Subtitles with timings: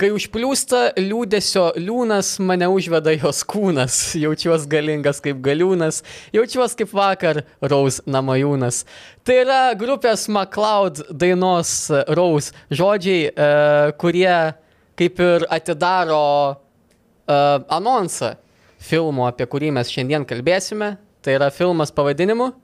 [0.00, 3.96] Kai užpliūsta liūdėsio liūnas, mane užveda jos kūnas.
[4.16, 5.98] Jaučiuos galingas kaip galiūnas,
[6.32, 8.78] jaučiuos kaip vakar Rose Namajūnas.
[9.28, 11.74] Tai yra grupės MacLeod dainos
[12.16, 14.32] Rose žodžiai, uh, kurie
[14.96, 18.38] kaip ir atidaro uh, anonsą
[18.80, 20.94] filmo, apie kurį mes šiandien kalbėsime.
[21.20, 22.54] Tai yra filmas pavadinimu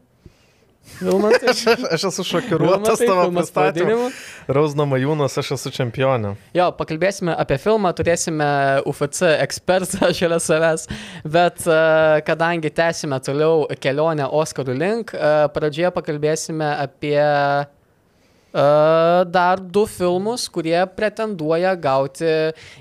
[1.00, 1.50] Vilmatai.
[1.52, 1.62] Aš,
[1.92, 4.08] aš esu šokiruotas tavo pristatymu.
[4.48, 6.34] Rausna Majūnas, aš esu čempionė.
[6.56, 8.48] Jo, pakalbėsime apie filmą, turėsime
[8.88, 10.86] UFC ekspertą šalia savęs,
[11.24, 17.74] bet uh, kadangi tęsime toliau kelionę Oscarų link, uh, pradžioje pakalbėsime apie uh,
[19.28, 22.32] dar du filmus, kurie pretenduoja gauti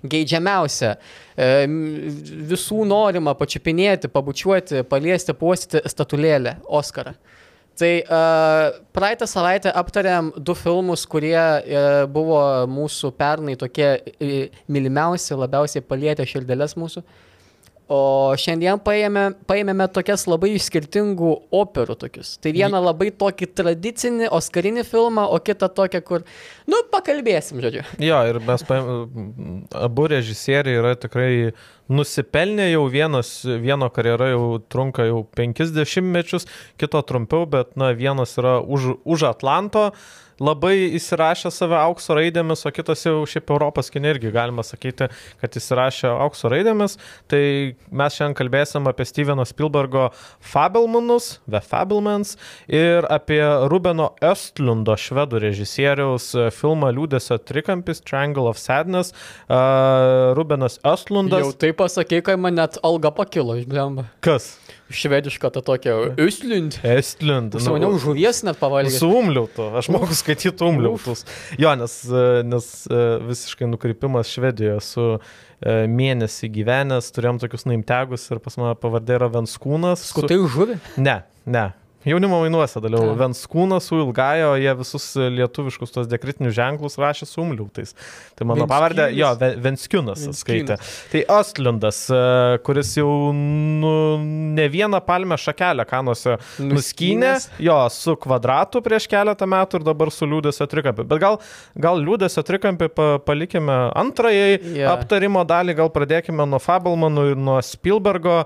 [0.08, 0.95] geidžiamiausią.
[1.36, 7.17] Visų norima pačiupinėti, pabučiuoti, paliesti, puostyti statulėlę Oscarą.
[7.76, 12.40] Tai uh, praeitą savaitę aptarėm du filmus, kurie uh, buvo
[12.72, 17.04] mūsų pernai tokie uh, mylimiausi, labiausiai palietę širdelės mūsų.
[17.91, 22.31] O šiandien paėmė, paėmėme tokias labai skirtingų operų tokius.
[22.42, 26.25] Tai vieną labai tokį tradicinį Oskarinį filmą, o kitą tokią, kur,
[26.66, 27.86] nu, pakalbėsim, žodžiu.
[28.02, 29.30] Jo, ir mes paėmėm,
[29.86, 36.47] abu režisieriai yra tikrai uh, nusipelnė jau vienas, vieno karjera jau trunka jau 50 mečius,
[36.81, 39.92] kito trumpiau, bet na, vienas yra už, už Atlanto,
[40.41, 45.09] labai įsirašė save aukso raidėmis, o kitas jau šiaip Europos kinė irgi galima sakyti,
[45.42, 46.97] kad įsirašė aukso raidėmis.
[47.31, 47.42] Tai
[47.92, 50.09] mes šiandien kalbėsim apie Steveno Spielbergo
[50.44, 52.36] Fabelmanus, The Fabelmans
[52.67, 59.14] ir apie Rubeno Östlundo švedų režisieriaus filmą Liūdėsio trikampis Triangle of Sadness.
[59.49, 61.44] Uh, Rubenas Östlundas.
[61.44, 64.09] Jau taip pasakė, kai man net alga pakilo blemba.
[64.25, 64.55] Kas?
[64.89, 66.78] Švediška ta tokia Östlund.
[66.86, 67.58] Östlund.
[67.61, 68.94] Su manim žuvies net pavalgė.
[68.94, 69.72] Su umliautu.
[69.80, 71.25] Aš moku skaityti umliautus.
[71.61, 71.95] Jo, nes,
[72.45, 75.19] nes e, visiškai nukrypimas Švedijoje su e,
[75.89, 80.05] mėnesį gyvenęs, turėjom tokius naimtegus ir pas mane pavardė yra Venskūnas.
[80.11, 80.52] Skutai su...
[80.54, 80.77] žuvį?
[81.02, 81.71] Ne, ne,
[82.05, 83.16] Jaunimo mainuose dalyvau.
[83.17, 87.95] Venskūnas su Ilgajo, jie visus lietuviškus tos dekritinius ženklus rašė su umliautais.
[88.38, 89.32] Tai mano pavardė, jo,
[89.66, 90.77] Venskiūnas skaitė.
[91.10, 92.21] Tai Ostlundas, e,
[92.66, 93.93] kuris jau nu,
[94.58, 97.33] ne vieną palmę šakelę kanuose nuskynė,
[97.66, 101.08] jo, su kvadratu prieš keletą metų ir dabar su liūdėsio trikampį.
[101.10, 101.39] Bet gal,
[101.87, 102.92] gal liūdėsio trikampį
[103.26, 104.92] palikime antrajai yeah.
[104.93, 108.43] aptarimo dalį, gal pradėkime nuo Fabelmanų ir nuo Spielbergo.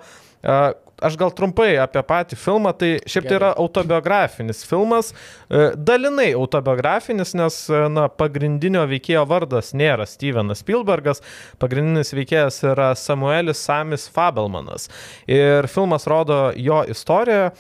[1.01, 5.13] Aš gal trumpai apie patį filmą, tai šiaip tai yra autobiografinis filmas,
[5.47, 11.23] e, dalinai autobiografinis, nes e, na, pagrindinio veikėjo vardas nėra Stevenas Spielbergas,
[11.61, 14.89] pagrindinis veikėjas yra Samuelis Samis Fabelmanas.
[15.29, 17.51] Ir filmas rodo jo istoriją e,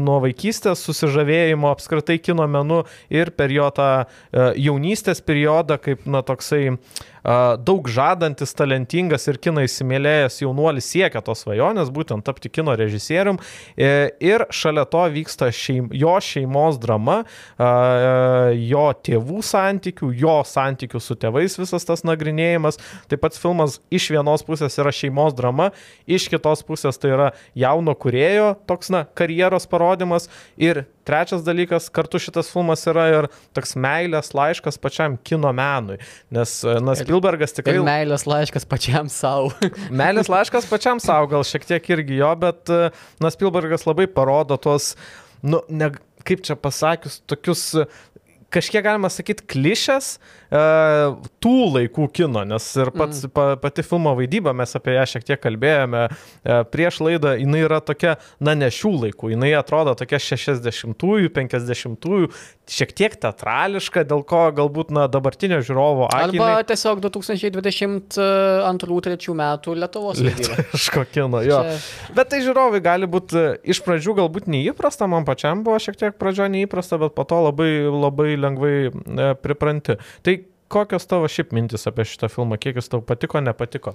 [0.00, 3.90] nuo vaikystės susižavėjimo apskritai kino menu ir per jo tą
[4.32, 11.44] jaunystės periodą kaip, na, toksai uh, daug žadantis, talentingas ir kino įsimylėjęs jaunuolis siekia tos
[11.44, 13.38] svajonės, būtent tapti kino režisierium.
[13.76, 17.22] E, ir šalia to vyksta šeim, jo šeimos drama,
[18.58, 22.80] jo tėvų santykių, jo santykių su tėvais visas tas nagrinėjimas.
[23.08, 25.70] Taip pat filmas iš vienos pusės yra šeimos drama,
[26.06, 30.28] iš kitos pusės tai yra jauno kurėjo toks, na, karjeros parodimas.
[30.60, 35.98] Ir trečias dalykas, kartu šitas filmas yra ir toks meilės laiškas pačiam kino menui.
[36.34, 37.76] Nes, na, Spielbergas tikrai...
[37.78, 39.52] Ir meilės laiškas pačiam savo.
[40.02, 42.72] meilės laiškas pačiam savo, gal šiek tiek irgi jo, bet,
[43.22, 44.94] na, Spielbergas labai parodo tuos,
[45.44, 45.92] nu, ne,
[46.24, 47.64] kaip čia pasakius, tokius
[48.54, 50.20] kažkiek galima sakyti klišės uh,
[51.42, 53.30] tų laikų kino, nes ir pats, mm.
[53.34, 56.14] pa, pati filmo vaidyba, mes apie ją šiek tiek kalbėjome uh,
[56.70, 62.26] prieš laidą, jinai yra tokia, na, ne šių laikų, jinai atrodo tokia 60-ųjų, 50-ųjų,
[62.70, 66.18] šiek tiek teatrališka, dėl ko galbūt, na, dabartinio žiūrovo akis.
[66.30, 66.64] Arba jinai...
[66.70, 70.54] tiesiog 2022-2023 metų Lietuvos vaidyba.
[70.60, 71.58] Lietuviško kino, jo.
[71.64, 71.74] Čia...
[72.16, 73.38] Bet tai žiūrovai gali būti
[73.74, 77.70] iš pradžių galbūt neįprasta, man pačiam buvo šiek tiek pradžio neįprasta, bet po to labai,
[77.90, 79.98] labai lengvai e, pripranti.
[80.24, 80.36] Tai
[80.72, 83.94] kokios tavo šiaip mintis apie šitą filmą, kiek jis tau patiko, nepatiko?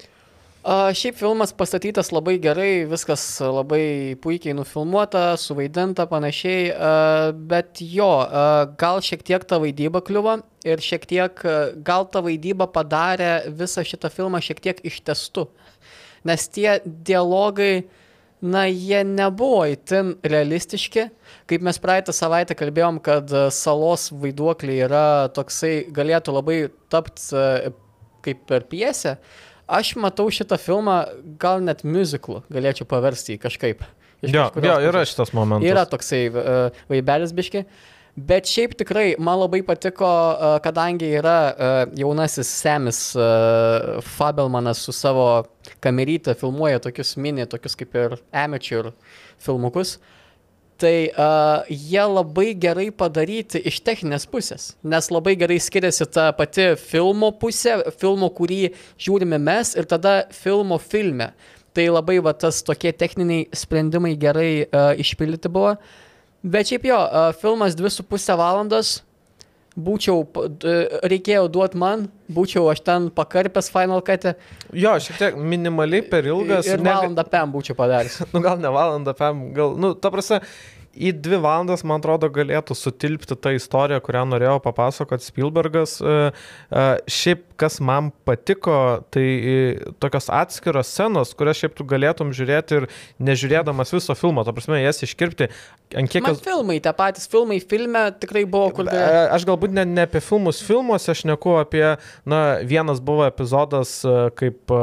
[0.59, 6.89] A, šiaip filmas pastatytas labai gerai, viskas labai puikiai nufilmuota, suvaidinta panašiai, a,
[7.31, 10.35] bet jo, a, gal šiek tiek ta vaidyba kliuvo
[10.67, 11.45] ir šiek tiek,
[11.87, 15.47] gal ta vaidyba padarė visą šitą filmą šiek tiek ištestu.
[16.27, 17.87] Nes tie dialogai,
[18.41, 21.09] na, jie nebuvo itin realistiški.
[21.49, 25.05] Kaip mes praeitą savaitę kalbėjom, kad salos vaiduokliai yra
[25.35, 26.57] toksai, galėtų labai
[26.91, 27.73] tapti
[28.25, 29.17] kaip per piesę.
[29.69, 31.03] Aš matau šitą filmą
[31.41, 33.85] gal net muziklu, galėčiau paversti jį kažkaip.
[34.25, 35.69] Jo, jo, yra šitas momentas.
[35.69, 37.63] Yra toksai uh, vaibelis biški.
[38.19, 44.91] Bet šiaip tikrai man labai patiko, uh, kadangi yra uh, jaunasis Semis uh, Fabelmanas su
[44.91, 45.27] savo
[45.79, 48.89] kameryte filmuoja tokius mini, tokius kaip ir amateur
[49.39, 49.99] filmukus.
[50.79, 56.71] Tai uh, jie labai gerai padaryti iš techninės pusės, nes labai gerai skiriasi ta pati
[56.81, 61.31] filmo pusė, filmo, kurį žiūrime mes ir tada filmo filme.
[61.77, 65.77] Tai labai va tas tokie techniniai sprendimai gerai uh, išpildyti buvo.
[66.43, 68.99] Bet šiaip jo, uh, filmas 2,5 valandos,
[69.79, 70.23] būčiau,
[71.11, 74.31] reikėjo duoti man, būčiau aš ten pakarpęs Final Cut.
[74.73, 76.67] Jo, šiek tiek minimaliai per ilgas.
[76.69, 78.21] Ir valandą PM būčiau padaręs.
[78.33, 80.41] nu gal ne valandą PM, gal, nu, ta prasme,
[80.99, 85.97] į dvi valandas, man atrodo, galėtų sutilpti tą istoriją, kurią norėjo papasakoti Spielbergas.
[86.01, 88.75] E, e, šiaip, kas man patiko,
[89.13, 89.57] tai e,
[90.01, 92.89] tokios atskiros scenos, kurias šiaip tu galėtum žiūrėti ir
[93.21, 95.49] nežiūrėdamas viso filmo, to prasme, jas iškirpti.
[95.97, 96.25] Ant kiek...
[96.25, 98.89] Man filmai, tie patys filmai filme tikrai buvo kur.
[98.89, 101.85] Aš galbūt ne, ne apie filmus filmuose, aš neku apie,
[102.29, 103.99] na, vienas buvo epizodas,
[104.39, 104.73] kaip,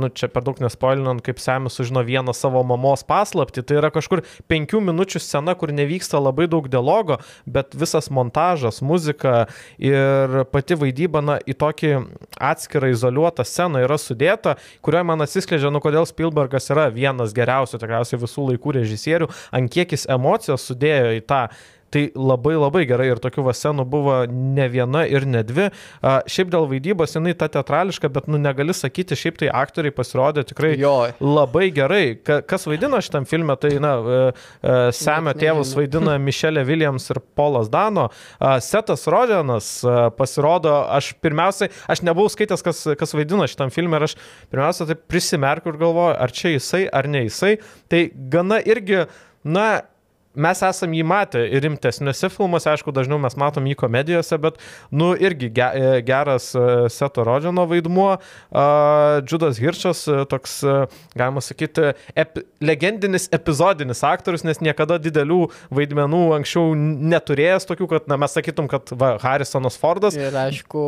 [0.00, 4.24] nu, čia per daug nespoilinant, kaip Semis sužino vieną savo mamos paslapti, tai yra kažkur
[4.50, 9.46] penkių minučių minučių scena, kur nevyksta labai daug dialogo, bet visas montažas, muzika
[9.78, 11.92] ir pati vaidyba na, į tokį
[12.38, 18.20] atskirą izoliuotą sceną yra sudėta, kurioje man atsiskleidžia, nu kodėl Spielbergas yra vienas geriausių tikriausiai
[18.20, 21.44] visų laikų režisierių, ant kiek jis emocijos sudėjo į tą
[21.90, 25.66] Tai labai labai gerai ir tokių vasenų buvo ne viena ir ne dvi.
[26.06, 30.44] A, šiaip dėl vaidybos jinai ta teatrališka, bet nu negali sakyti, šiaip tai aktoriai pasirodė
[30.46, 30.94] tikrai jo.
[31.18, 32.04] labai gerai.
[32.22, 34.20] Ka, kas vaidino šitam filmė, tai na, e,
[34.62, 38.06] e, Semio tėvus vaidina Mišelė Williams ir Polas Dano.
[38.38, 39.72] A, Setas Rodenas
[40.14, 44.14] pasirodo, aš pirmiausiai, aš nebuvau skaitęs, kas, kas vaidino šitam filmė ir aš
[44.52, 47.56] pirmiausia tai prisimerkiu ir galvoju, ar čia jisai, ar ne jisai.
[47.90, 49.02] Tai gana irgi,
[49.44, 49.70] na,
[50.38, 54.58] mes esam jį matę ir rimtesniuose filmuose, aišku, dažniau mes matom jį komedijose, bet,
[54.94, 58.12] nu, irgi ge, e, geras e, Seto Rodžino vaidmuo.
[59.26, 60.60] Džudas Hiršas, e, toks,
[61.18, 65.42] galima sakyti, ep, legendinis epizodinis aktorius, nes niekada didelių
[65.74, 70.18] vaidmenų anksčiau neturėjęs tokių, kad, na, mes sakytum, kad va, Harrisonas Fordas.
[70.18, 70.84] Ir, aišku,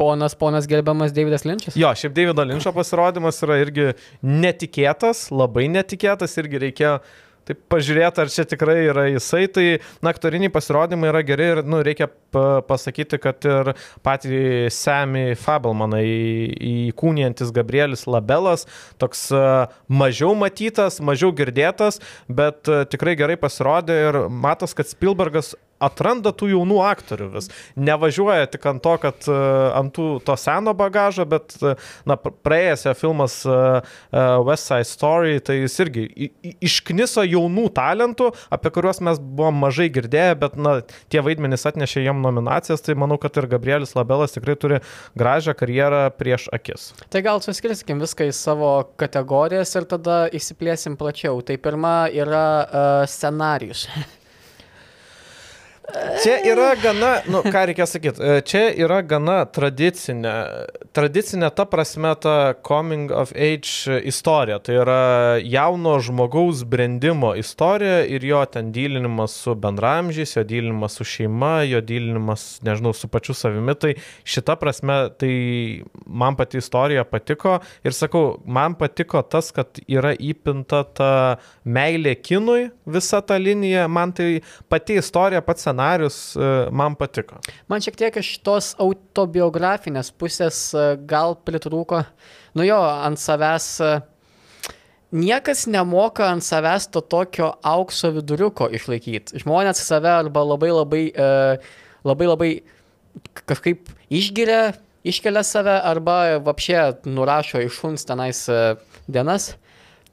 [0.00, 1.76] ponas, ponas gerbiamas Davidas Linčas.
[1.78, 3.92] Jo, šiaip Davido Linčo pasirodymas yra irgi
[4.24, 6.96] netikėtas, labai netikėtas, irgi reikėjo
[7.48, 9.66] taip pažiūrėti, ar čia tikrai yra jisai, tai
[10.02, 13.72] na, aktoriniai pasirodymai yra geri ir, nu, reikia pasakyti, kad ir
[14.06, 18.66] patį Sammy Fabelmaną įkūnijantis Gabrielis Labelas,
[19.02, 19.28] toks
[19.92, 26.78] mažiau matytas, mažiau girdėtas, bet tikrai gerai pasirodė ir matas, kad Spielbergas atranda tų jaunų
[26.86, 27.48] aktorių vis.
[27.76, 31.56] Nevažiuoja tik ant to, kad ant tų, to seno bagažo, bet,
[32.08, 33.38] na, praėjęs jo filmas
[34.46, 36.06] West Side Story, tai jis irgi
[36.62, 40.78] iškniso jaunų talentų, apie kuriuos mes buvom mažai girdėję, bet, na,
[41.12, 44.80] tie vaidmenys atnešė jam nominacijas, tai manau, kad ir Gabrielis Labelas tikrai turi
[45.18, 46.90] gražią karjerą prieš akis.
[47.12, 51.40] Tai gal suskirsim viską į savo kategorijas ir tada įsiplėsim plačiau.
[51.46, 53.86] Tai pirma yra uh, scenarius.
[56.22, 60.32] Čia yra gana, nu, ką reikia sakyti, e, čia yra gana tradicinė,
[60.94, 64.60] tradicinė ta prasme ta coming of age istorija.
[64.62, 64.98] Tai yra
[65.42, 71.80] jauno žmogaus brandimo istorija ir jo ten dylinimas su bendramžiais, jo dylinimas su šeima, jo
[71.82, 73.74] dylinimas, nežinau, su pačiu savimi.
[73.74, 75.32] Tai šita prasme, tai
[76.06, 81.10] man pati istorija patiko ir sakau, man patiko tas, kad yra įpinta ta
[81.66, 84.30] meilė kinui, visa ta linija, man tai
[84.70, 87.40] pati istorija, pats scenarius e, man patiko.
[87.70, 92.02] Man šiek tiek iš tos autobiografinės pusės e, gal pritrūko,
[92.58, 93.92] nu jo, ant savęs e,
[95.12, 99.42] niekas nemoka ant savęs to tokio aukso viduriuko išlaikyti.
[99.44, 101.02] Žmonės save arba labai labai,
[102.04, 102.52] labai labai
[103.44, 104.72] kažkaip išgiria,
[105.04, 108.46] iškelia save arba vapšė nurašo iš šuns tenais
[109.04, 109.52] dienas.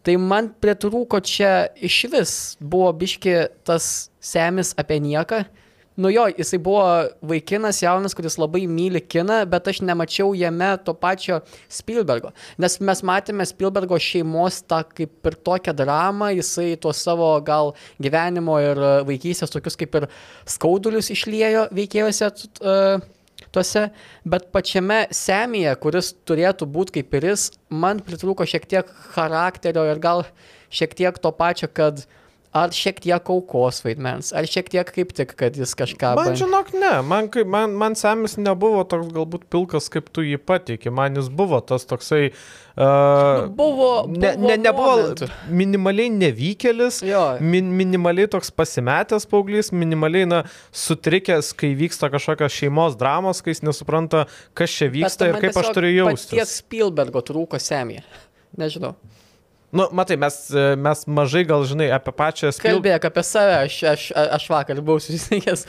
[0.03, 3.36] Tai man pritrūko čia iš vis buvo biški
[3.68, 5.44] tas semis apie nieką.
[6.00, 6.84] Nu jo, jisai buvo
[7.27, 12.32] vaikinas jaunas, kuris labai myli kiną, bet aš nemačiau jame to pačio Spielbergo.
[12.62, 18.56] Nes mes matėme Spielbergo šeimos tą kaip ir tokią dramą, jisai tuo savo gal gyvenimo
[18.63, 18.79] ir
[19.10, 20.08] vaikystės tokius kaip ir
[20.48, 22.32] skaudulius išliejo veikėjose.
[22.63, 23.03] Uh,
[23.56, 23.89] tuose,
[24.27, 30.00] bet pačiame semėje, kuris turėtų būti kaip ir jis, man pritrūko šiek tiek charakterio ir
[30.03, 30.25] gal
[30.72, 32.06] šiek tiek to pačio, kad
[32.50, 36.15] Ar šiek tiek aukos vaidmens, ar šiek tiek kaip tik, kad jis kažką...
[36.18, 40.89] Man žinok, ne, man, man, man Semis nebuvo toks galbūt pilkas, kaip tu jį patikė,
[40.89, 42.32] man jis buvo tas toksai...
[42.74, 43.75] Uh, nu, buvo,
[44.08, 44.15] buvo.
[44.15, 45.29] Ne, ne, nebuvo momentų.
[45.62, 47.03] minimaliai nevykėlis,
[47.46, 50.41] min, minimaliai toks pasimetęs paauglys, minimaliai, na,
[50.74, 54.25] sutrikęs, kai vyksta kažkokios šeimos dramos, kai jis nesupranta,
[54.58, 56.34] kas čia vyksta ir kaip aš turiu jaustis.
[56.34, 58.01] Tiek Spielbergo trūko Semį.
[58.63, 58.96] Nežinau.
[59.71, 60.35] Nu, matai, mes,
[60.81, 62.79] mes mažai gal žinai apie pačią Spielberg.
[62.79, 65.67] Kalbėk apie save, aš, aš, aš vakar buvau susitikęs.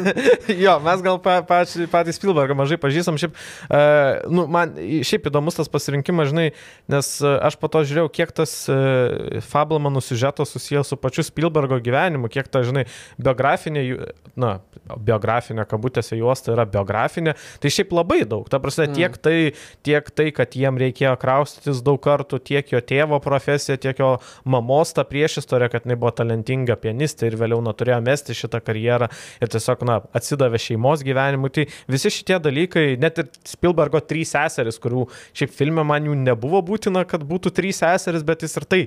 [0.64, 3.20] jo, mes gal pa, pač, patį Spielbergą mažai pažįstam.
[3.22, 3.36] Šiaip,
[3.70, 4.74] uh, nu, man
[5.06, 6.48] šiaip įdomus tas pasirinkimas, žinai,
[6.90, 12.32] nes aš po to žiūrėjau, kiek tas uh, Fablemanų siužetas susijęs su pačiu Spielbergo gyvenimu,
[12.34, 12.88] kiek ta, žinai,
[13.22, 13.86] biografinė,
[14.34, 14.56] na,
[14.90, 17.36] biografinė kabutėse juosta yra biografinė.
[17.62, 18.50] Tai šiaip labai daug.
[18.50, 18.98] Ta prasme, mm.
[18.98, 19.38] tiek, tai,
[19.86, 24.16] tiek tai, kad jiem reikėjo kraustytis daug kartų, tiek jo tėvo projektų profesiją, tiek jo
[24.44, 29.08] mamos tą priešistorę, kad jinai buvo talentinga pianistė ir vėliau na, turėjo mesti šitą karjerą
[29.42, 31.52] ir tiesiog na, atsidavė šeimos gyvenimui.
[31.54, 36.62] Tai visi šitie dalykai, net ir Spielbergo trys seseris, kurių šiaip filme man jų nebuvo
[36.66, 38.82] būtina, kad būtų trys seseris, bet jis ir tai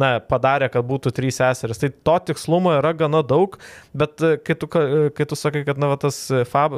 [0.00, 1.80] na, padarė, kad būtų trys seseris.
[1.82, 3.58] Tai to tikslumo yra gana daug,
[3.96, 6.20] bet e, kai tu, kai tu sakai, kad na, va, tas
[6.50, 6.76] Fab,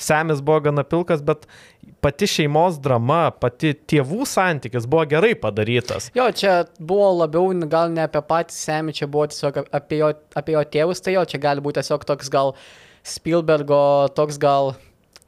[0.00, 1.46] Semis buvo gana pilkas, bet
[2.04, 6.10] pati šeimos drama, pati tėvų santykis buvo gerai padarytas.
[6.16, 10.56] Jo, čia buvo labiau gal ne apie patį Semį, čia buvo tiesiog apie jo, apie
[10.56, 12.54] jo tėvus, tai jo, čia gali būti tiesiog toks gal
[13.04, 14.74] Spielbergo, toks gal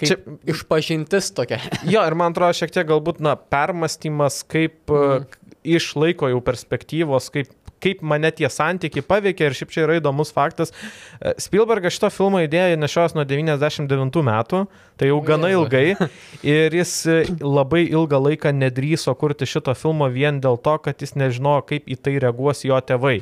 [0.00, 0.18] kaip čia,
[0.52, 1.60] išpažintis tokia.
[1.94, 5.28] jo, ir man atrodo šiek tiek galbūt, na, permastymas, kaip mm.
[5.76, 7.52] iš laiko jau perspektyvos, kaip
[7.82, 10.72] kaip mane tie santykiai paveikė ir šiaip čia yra įdomus faktas.
[11.20, 14.62] E, Spielbergas šito filmo idėją nešios nuo 99 metų,
[14.96, 15.96] tai jau gana ilgai
[16.56, 21.16] ir jis e, labai ilgą laiką nedryso kurti šito filmo vien dėl to, kad jis
[21.18, 23.18] nežinojo, kaip į tai reaguos jo tėvai.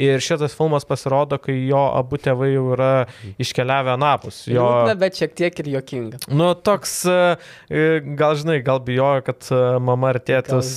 [0.00, 2.92] Ir šitas filmas pasirodo, kai jo abu tėvai jau yra
[3.40, 4.44] iškeliavę anapus.
[4.50, 4.66] Jo...
[4.66, 6.20] Liūdna, bet šiek tiek ir jokinga.
[6.28, 9.48] Nu, toks, e, gal žinai, gal bijojo, kad
[9.84, 10.76] mama ir tėtis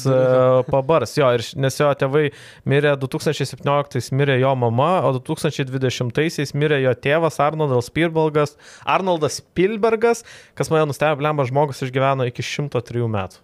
[0.70, 1.18] pabars.
[1.18, 2.28] Jo, ir, nes jo tėvai
[2.70, 3.17] mirė 2000.
[3.18, 8.56] 2017 mirė jo mama, o 2020 mirė jo tėvas Arnoldas Spielbergas.
[8.86, 10.24] Arnoldas Spielbergas,
[10.58, 13.44] kas mane nustebino, blemba žmogus išgyveno iki 103 metų.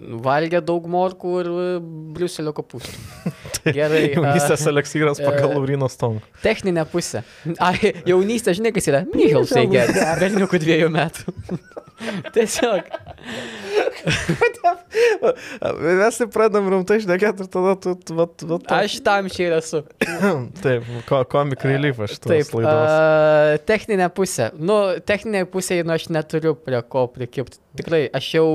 [0.00, 1.64] Valgė daug morkų ir e,
[2.16, 3.32] Briuselio kopūstų.
[3.76, 4.06] Gerai.
[4.14, 6.24] jaunystės eleksyras pagal Laurino Stonk.
[6.40, 7.20] Techninė pusė.
[7.60, 9.02] Ai, jaunystė, žinai, kas yra?
[9.12, 10.06] Myhilsai gerai.
[10.22, 11.34] Berniukų dviejų metų.
[12.34, 12.88] Tiesiog.
[16.00, 17.94] Mes tai pradam rimtai išnekėti ir tada tu...
[17.94, 18.58] tu, tu, tu.
[18.72, 19.82] Aš tam čia ir esu.
[20.64, 22.32] Taip, ko, komik relief aš tu.
[22.32, 24.50] Taip, uh, techninė pusė.
[24.56, 27.60] Nu, techninė pusė, nu, aš neturiu prie ko prikipti.
[27.80, 28.48] Tikrai, aš jau,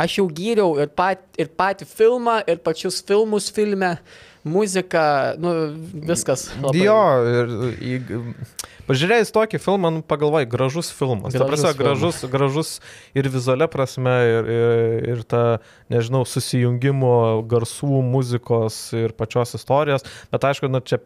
[0.00, 3.96] aš jau gyriau ir, pat, ir patį filmą, ir pačius filmus filme.
[4.44, 5.54] Muzika, nu,
[6.08, 6.48] viskas.
[6.62, 6.84] Labai.
[6.86, 8.06] Jo, ir
[8.90, 11.30] Pažiūrėjus tokį filmą, nu, pagalvoj, gražus filmas.
[11.36, 12.70] Gražus, prasme, gražus, gražus
[13.14, 15.42] ir vizualia prasme, ir, ir, ir ta,
[15.92, 17.12] nežinau, susijungimo
[17.50, 20.02] garsų, muzikos ir pačios istorijos.
[20.34, 20.98] Bet aišku, na, čia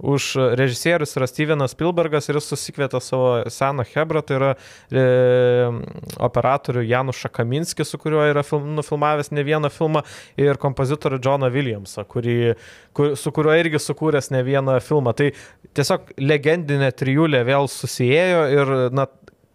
[0.00, 5.04] už režisierius yra Stevenas Spielbergas ir jis susikvietė savo seną Hebrą, tai yra e,
[6.20, 10.04] operatorių Janušą Kaminskį, su kuriuo yra film, nufilmavęs ne vieną filmą,
[10.40, 12.38] ir kompozitorių Johną Williamsą, kurį,
[12.96, 15.14] kur, su kuriuo irgi sukūręs ne vieną filmą.
[15.16, 15.30] Tai
[15.76, 19.06] tiesiog legendinė trijulė vėl susijėjo ir, na,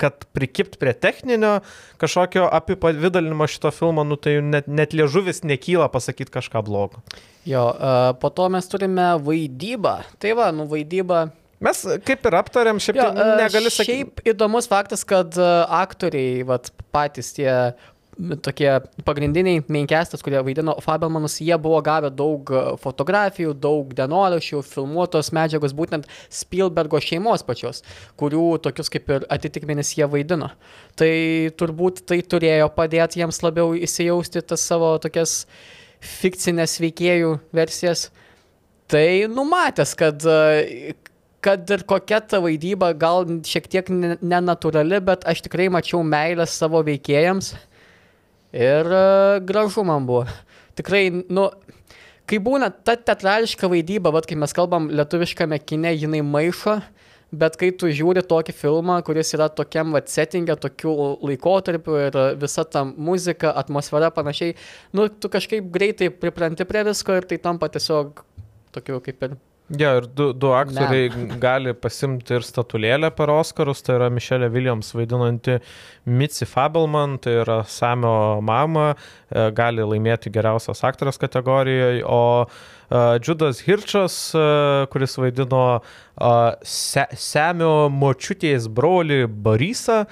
[0.02, 1.60] kad prikipt prie techninio
[2.02, 7.02] kažkokio apipavydalinimo šito filmo, nu tai net, net liežuvis nekyla pasakyti kažką blogo.
[7.46, 10.00] Jo, uh, po to mes turime vaidybą.
[10.20, 11.28] Tai va, nu vaidyba.
[11.64, 13.92] Mes kaip ir aptarėm, šiaip jo, tai negali sakyti.
[13.92, 17.50] Šiaip įdomus faktas, kad aktoriai, vat, patys tie
[18.16, 18.70] tokie
[19.06, 25.76] pagrindiniai mainkestas, kurie vaidino Fabelmanus, jie buvo gavę daug e, fotografijų, daug dienoraščių, filmuotos medžiagos
[25.76, 27.84] būtent Spielbergo šeimos pačios,
[28.20, 30.52] kurių tokius kaip ir atitikmenis jie vaidino.
[31.00, 31.12] Tai
[31.60, 35.44] turbūt tai turėjo padėti jiems labiau įsijausti tas savo tokias
[36.06, 38.10] fikcinės veikėjų versijas.
[38.92, 40.96] Tai numatęs, kad e,
[41.46, 46.80] kad ir kokia ta vaidyba gal šiek tiek nenatūrali, bet aš tikrai mačiau meilę savo
[46.86, 47.52] veikėjams
[48.56, 50.24] Ir uh, gražu man buvo.
[50.80, 51.50] Tikrai, nu,
[52.24, 56.78] kai būna ta teatrališka vaidyba, vad kai mes kalbam lietuviškame kine, jinai maišo,
[57.36, 60.94] bet kai tu žiūri tokį filmą, kuris yra tokiam vat settingė, tokiu
[61.26, 64.56] laikotarpiu ir visa ta muzika, atmosfera panašiai,
[64.96, 68.24] nu, tu kažkaip greitai pripranti prie visko ir tai tampa tiesiog
[68.76, 69.36] tokiu kaip ir
[69.74, 71.40] Ja, ir du, du aktoriai Man.
[71.42, 75.56] gali pasimti ir statulėlę per Oscarus, tai yra Mišelė Williams vaidinanti
[76.06, 78.92] Mitzi Fabelman, tai yra Samio mama,
[79.26, 82.46] e, gali laimėti geriausios aktorės kategorijoje, o
[82.92, 84.16] Džudas Hirčas,
[84.92, 85.64] kuris vaidino
[86.64, 90.04] se, Semio močiutės brolį Barysą.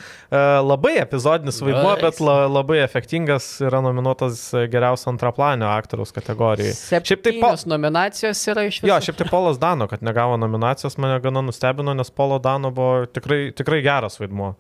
[0.64, 4.42] Labai epizodinis vaidmuo, bet la, labai efektingas yra nominuotas
[4.74, 6.74] geriausio antraplanio aktoriaus kategorijai.
[6.74, 7.54] Šiaip tai po...
[7.70, 8.90] nominacijos yra iš viso.
[8.90, 13.06] Jo, šiaip tai Polas Dano, kad negavo nominacijos, mane gana nustebino, nes Polo Dano buvo
[13.06, 14.54] tikrai, tikrai geras vaidmuo.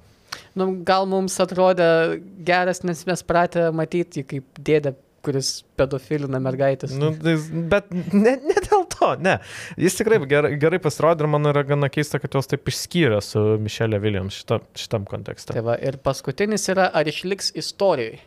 [0.58, 6.93] Nu, gal mums atrodė geras, nes mes pratę matyti kaip dėdė kuris pedofilina mergaitės.
[6.99, 7.35] Nu, tai,
[7.71, 9.37] bet ne, ne dėl to, ne.
[9.79, 13.43] Jis tikrai gerai, gerai pasirodė ir man yra gana keista, kad jos taip išskyrė su
[13.63, 15.55] Mišelė Williams šita, šitam kontekste.
[15.55, 18.19] Tai va, ir paskutinis yra, ar išliks istorijai.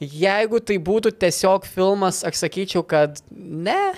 [0.00, 3.92] Jeigu tai būtų tiesiog filmas, aš sakyčiau, kad ne.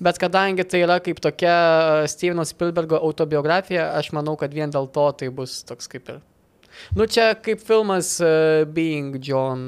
[0.00, 5.10] Bet kadangi tai yra kaip tokia Steveno Spielbergo autobiografija, aš manau, kad vien dėl to
[5.20, 6.22] tai bus toks kaip ir
[6.96, 9.62] Nu čia kaip filmas uh, Being John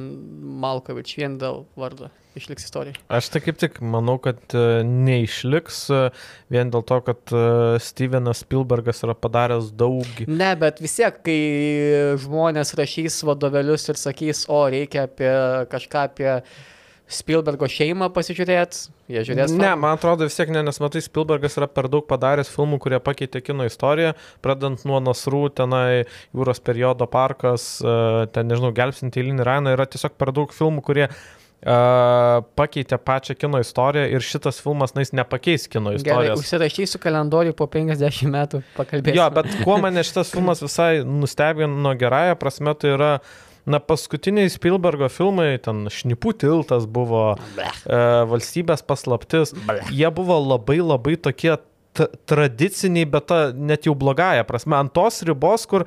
[0.63, 2.97] Malkovich, vien dėl vardo išliks istorija.
[3.13, 8.43] Aš tai kaip tik manau, kad uh, neišliks uh, vien dėl to, kad uh, Stevenas
[8.45, 10.25] Spielbergas yra padaręs daug.
[10.29, 11.39] Ne, bet vis tiek, kai
[12.23, 15.33] žmonės rašys vadovėlius ir sakys, o reikia apie
[15.73, 16.37] kažką apie
[17.15, 19.53] Spielbergo šeimą pasižiūrėti, jie žiūrės.
[19.59, 23.01] Ne, man atrodo vis tiek ne, nes matai, Spielbergas yra per daug padaręs filmų, kurie
[23.03, 24.15] pakeitė kino istoriją,
[24.45, 26.03] pradant nuo Nasrų, tenai
[26.33, 31.09] jūros periodo parkas, e, ten nežinau, gelbstinti eilinį rainą, yra tiesiog per daug filmų, kurie
[31.63, 36.33] Uh, pakeitė pačią kino istoriją ir šitas filmas, na, jis nepakeis kino istorijos.
[36.33, 39.15] Gerai, užsirašysiu kalendorių po 50 metų pakalbėti.
[39.15, 44.51] Jo, bet kuo mane šitas filmas visai nustebino gerąją prasme, tai yra uh, Na, paskutiniai
[44.51, 49.93] Spielbergo filmai, ten Šnipų tiltas buvo, e, valstybės paslaptis, Blech.
[49.95, 51.55] jie buvo labai labai tokie
[52.27, 55.87] tradiciniai, bet ta net jau blogąją prasme, ant tos ribos, kur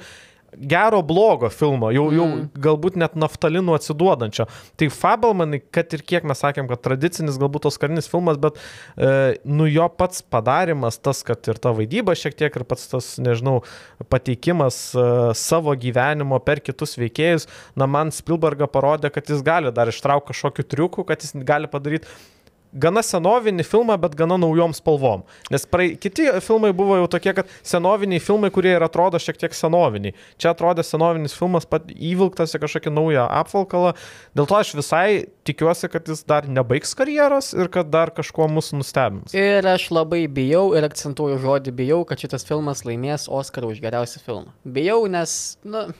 [0.59, 2.43] gero blogo filmo, jau, jau mm.
[2.61, 4.47] galbūt net naftalinų atsiduodančio.
[4.79, 8.59] Tai Fabelmanai, kad ir kiek mes sakėm, kad tradicinis galbūt tos karinis filmas, bet
[8.97, 13.09] e, nu jo pats padarimas, tas, kad ir ta vaidyba šiek tiek ir pats tas,
[13.21, 13.61] nežinau,
[14.11, 15.07] pateikimas e,
[15.39, 20.69] savo gyvenimo per kitus veikėjus, na man Spielbergą parodė, kad jis gali dar ištraukti kažkokių
[20.71, 22.09] triukų, kad jis gali padaryti
[22.75, 25.23] gana senovinį filmą, bet gana naujom spalvom.
[25.53, 29.55] Nes praei, kiti filmai buvo jau tokie, kad senoviniai filmai, kurie ir atrodo šiek tiek
[29.55, 30.15] senoviniai.
[30.41, 33.95] Čia atrodė senovinis filmas pat įvilktas į kažkokį naują apvalkalą.
[34.37, 35.07] Dėl to aš visai
[35.47, 39.35] tikiuosi, kad jis dar nebaigs karjeros ir kad dar kažkuo mus nustebins.
[39.37, 44.23] Ir aš labai bijau ir akcentuoju žodį bijau, kad šitas filmas laimės Oscarą už geriausią
[44.25, 44.55] filmą.
[44.65, 45.99] Bijau, nes, na, nu,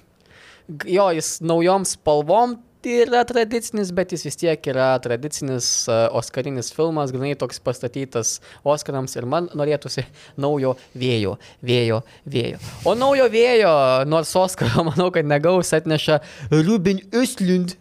[0.90, 7.14] jo, jis naujom spalvom yra tradicinis, bet jis vis tiek yra tradicinis uh, Oscarinis filmas,
[7.14, 10.06] grinai toks pastatytas Oscarams ir man norėtųsi
[10.42, 12.62] naujo vėjo, vėjo, vėjo.
[12.86, 13.76] O naujo vėjo,
[14.10, 16.22] nors Oscarą manau, kad negaus, atneša
[16.54, 17.78] Ruben Östlund.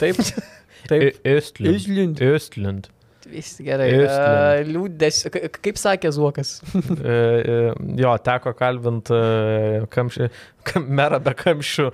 [0.00, 0.18] Taip.
[0.90, 1.20] Taip.
[1.24, 2.20] Östlund.
[2.20, 2.90] Östlund.
[3.32, 3.88] Vis gerai.
[3.96, 6.58] Uh, liūdės, kaip sakė Zuokas.
[7.02, 7.54] E, e,
[7.98, 9.16] jo, teko kalbinti
[9.92, 10.28] kamšį,
[10.98, 11.88] merą be kamščių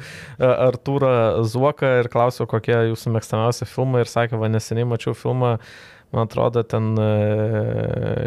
[0.44, 1.12] Artūrą
[1.48, 5.70] Zuoką ir klausiau, kokie jūsų mėgstamiausi filmai ir sakė, va neseniai mačiau filmą uh,
[6.14, 7.08] man atrodo, ten e,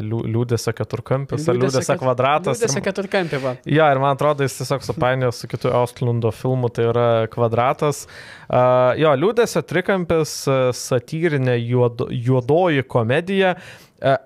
[0.05, 2.59] liūdėsio keturkampis ar liūdėsio kvadratas.
[2.59, 3.53] Liūdėsio keturkampį, va.
[3.65, 8.03] Jo, ir man atrodo, jis tiesiog supainiojo su kitu Ostlundo filmu, tai yra kvadratas.
[8.47, 10.35] Uh, jo, liūdėsio trikampis,
[10.77, 13.55] satyrinė juodo, juodoji komedija.
[14.01, 14.19] Uh,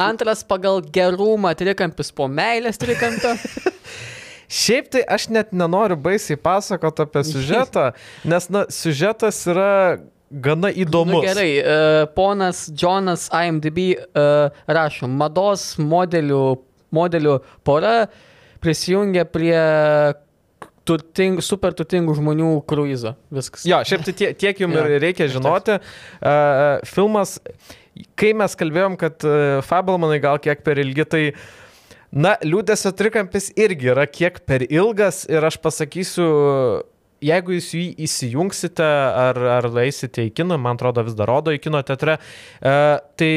[0.00, 3.36] Antras pagal gerumą trikampis po meilės trikampio.
[4.54, 7.90] Šiaip tai aš net nenoriu baisiai pasakoti apie siužetą,
[8.28, 9.70] nes, na, siužetas yra
[10.42, 11.20] gana įdomus.
[11.20, 16.44] Nu, gerai, uh, ponas Jonas IMDB uh, rašo, mados modelių,
[16.94, 17.94] modelių pora
[18.64, 19.56] prisijungia prie
[20.88, 23.14] turting, super turtingų žmonių kruizo.
[23.34, 23.64] Viskas.
[23.68, 25.78] Jo, šiaip tai tie, tiek jums ja, reikia žinoti.
[26.20, 27.38] Uh, filmas,
[28.18, 31.26] kai mes kalbėjom, kad uh, Fabelmanai gal kiek per ilgi, tai
[32.14, 36.26] Na, liūdėsio trikampis irgi yra kiek per ilgas ir aš pasakysiu,
[37.24, 38.90] jeigu jūs jį įsijungsite
[39.28, 43.32] ar, ar eisite į kiną, man atrodo vis dar rodo į kino teatre, uh, tai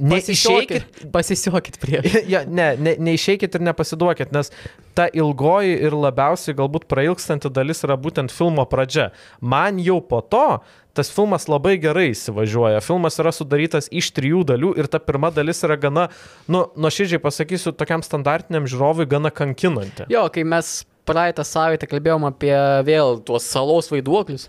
[0.00, 2.00] Neišeikit, pasisiokit prie.
[2.32, 4.52] ja, ne, ne, neišeikit ir nepasiduokit, nes
[4.96, 9.10] ta ilgoji ir labiausiai galbūt prailgstanti dalis yra būtent filmo pradžia.
[9.40, 10.60] Man jau po to
[10.96, 12.82] tas filmas labai gerai įsivažiuoja.
[12.84, 16.08] Filmas yra sudarytas iš trijų dalių ir ta pirma dalis yra gana,
[16.50, 20.08] nu, nuoširdžiai pasakysiu, tokiam standartiniam žiūrovui gana kankinanti.
[20.12, 22.54] Jo, kai mes praeitą savaitę kalbėjom apie
[22.86, 24.48] vėl tuos salos vaiduoklius.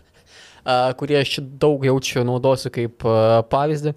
[0.98, 3.02] kurį aš daug jaučiu naudosiu kaip
[3.50, 3.96] pavyzdį.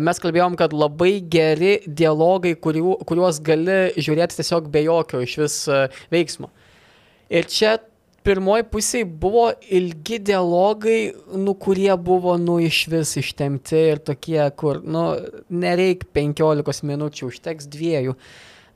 [0.00, 5.56] Mes kalbėjom, kad labai geri dialogai, kuriu, kuriuos gali žiūrėti tiesiog be jokio iš vis
[6.08, 6.48] veiksmo.
[7.28, 7.76] Ir čia
[8.26, 10.98] pirmoji pusėje buvo ilgi dialogai,
[11.36, 15.04] nu, kurie buvo, nu, iš vis ištemti ir tokie, kur, nu,
[15.48, 18.16] nereik 15 minučių, užteks dviejų.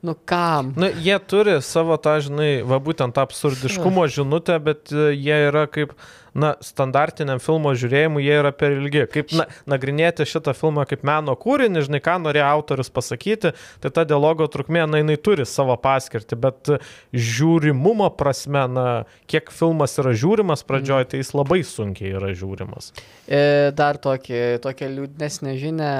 [0.05, 0.73] Nu kam?
[0.77, 5.95] Nu, jie turi savo tą, žinai, va būtent tą absurdiškumo žinutę, bet jie yra kaip,
[6.35, 9.05] na, standartiniam filmo žiūrėjimui jie yra per ilgi.
[9.11, 14.05] Kaip na, nagrinėti šitą filmą kaip meno kūrinį, žinai, ką norėjo autorius pasakyti, tai ta
[14.07, 16.73] dialogo trukmė, na, jinai turi savo paskirtį, bet
[17.15, 18.87] žiūrimumo prasme, na,
[19.31, 22.91] kiek filmas yra žiūrimas pradžioje, tai jis labai sunkiai yra žiūrimas.
[23.25, 25.93] E, dar tokį, tokią liūdnesnę žinę.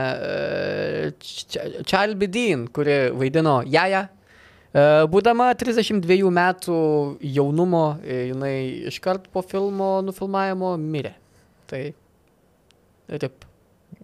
[1.88, 4.24] Čalbidin, kuri vaidino Jaja E,
[4.75, 6.77] būdama 32 metų
[7.23, 8.55] jaunumo, e, jinai
[8.91, 11.13] iškart po filmo nufilmavimo mirė.
[11.69, 11.83] Tai
[13.21, 13.45] rip.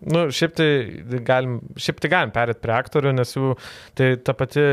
[0.02, 0.70] Nu, šiaip tai
[1.28, 3.52] galim, šiaip tai galim perėti prie aktorių, nes jų,
[3.98, 4.64] tai ta pati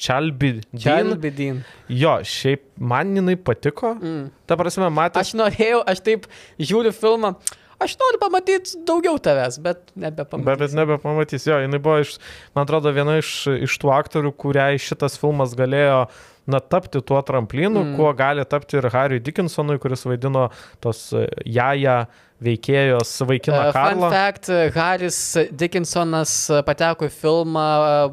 [0.00, 0.62] Čalbidin.
[0.80, 1.60] Čalbidin.
[1.92, 3.92] Jo, šiaip man jinai patiko.
[3.98, 4.30] Mm.
[4.48, 5.20] Ta prasme, matė.
[5.20, 6.30] Aš norėjau, aš taip
[6.62, 7.34] žiūriu filmą.
[7.82, 10.46] Aš noriu pamatyti daugiau tavęs, bet nebepamatysiu.
[10.46, 12.14] Bet, bet nebepamatysiu, jo, jinai buvo, iš,
[12.56, 13.32] man atrodo, viena iš,
[13.66, 16.06] iš tų aktorių, kuriai šitas filmas galėjo
[16.48, 17.96] na, tapti tuo tramplinu, mm.
[17.98, 20.46] kuo gali tapti ir Harry Dickinsonui, kuris vaidino
[20.84, 22.04] tos e, jaja
[22.44, 24.08] veikėjos vaikiną uh, Karlą.
[24.08, 25.18] Fun fact, Haris
[25.56, 26.34] Dickinsonas
[26.66, 27.66] pateko į filmą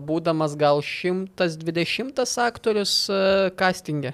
[0.07, 4.13] būdamas gal 120 aktorius uh, castingė.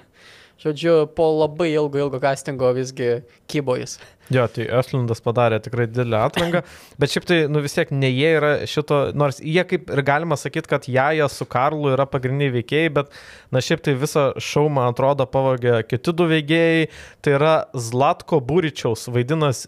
[0.60, 3.94] Žodžiu, po labai ilgo, ilgo castingo visgi kybojas.
[4.30, 6.60] Jo, tai Öslindas padarė tikrai didelę atranką,
[7.00, 10.36] bet šiaip tai, nu vis tiek, ne jie yra šito, nors jie kaip ir galima
[10.38, 13.08] sakyti, kad Jaja su Karlu yra pagrindiniai veikėjai, bet,
[13.50, 16.88] na šiaip tai visą šou, man atrodo, pavogė kiti du veikėjai,
[17.24, 17.54] tai yra
[17.88, 19.64] Zlatko Būričiaus vaidinas,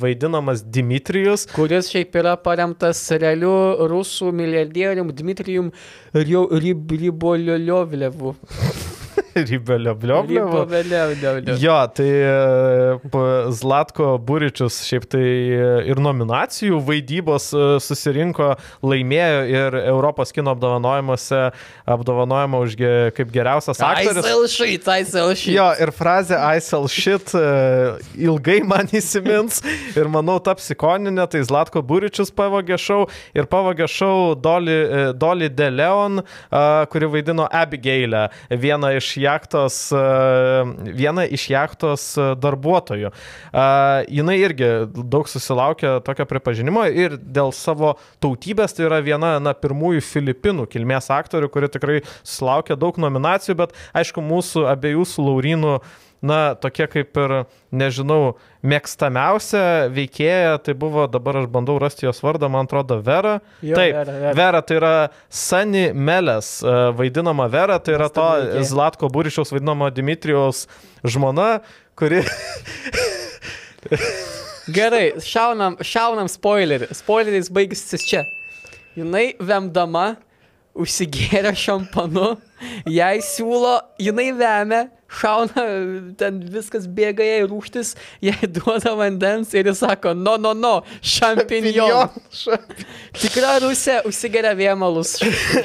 [0.00, 1.50] vaidinamas Dimitrijus.
[1.58, 5.74] Kuris šiaip yra paremtas realiu rusų milijardierium Dmitrijum
[6.14, 8.36] Ribolioliovlevu.
[9.36, 9.94] Ribelio
[11.60, 12.32] Jo, tai e,
[13.52, 18.54] Zlatko Buričius šiaip tai e, ir nominacijų vaidybos e, susirinko,
[18.86, 21.42] laimėjo ir Europos kino apdovanojimuose
[21.96, 22.76] apdovanojimą už
[23.16, 24.22] kaip geriausias aktorius.
[24.22, 25.54] Aisel shit, aisel shit.
[25.56, 27.34] Jo, ir frazė aisel shit
[28.16, 29.60] ilgai man įsimins
[29.96, 33.04] ir manau taps ikoninė, tai Zlatko Buričius pavogė šau
[33.36, 34.78] ir pavogė šau Dolly,
[35.18, 36.22] Dolly De Leon,
[36.92, 40.00] kuri vaidino Abigailę, vieną iš jachtos, e,
[40.96, 43.12] viena iš jachtos e, darbuotojų.
[43.12, 43.66] E,
[44.18, 50.04] jinai irgi daug susilaukė tokio pripažinimo ir dėl savo tautybės tai yra viena na, pirmųjų
[50.06, 55.78] Filipinų kilmės aktorių, kuri tikrai susilaukė daug nominacijų, bet aišku, mūsų abiejų su Laurinu
[56.24, 57.34] na, tokie kaip ir,
[57.74, 59.62] nežinau, mėgstamiausia
[59.94, 63.38] veikėja, tai buvo, dabar aš bandau rasti jos vardą, man atrodo, Vera.
[63.60, 64.34] Jo, Taip, Vera, Vera.
[64.40, 64.94] Vera tai yra
[65.28, 68.26] Sani Melės e, vaidinama Vera, tai yra to
[68.66, 70.66] Zlatko Būrišiaus vaidinama Dimitrijaus
[71.06, 71.60] žmona,
[71.98, 72.22] kuri...
[74.66, 76.88] Gerai, šaunam, šaunam spoilerį.
[76.96, 78.24] Spoileris baigsis čia.
[78.98, 80.16] Jinai vemdama
[80.76, 82.34] užsigėrė šampanu,
[82.90, 85.64] jai siūlo, jinai vemia, šauna,
[86.20, 92.16] ten viskas bėga jai rūštis, jai duoda vandens ir jis sako, no, no, no, šampinjon.
[93.20, 95.16] Tikra rusė užsigeria vėmalus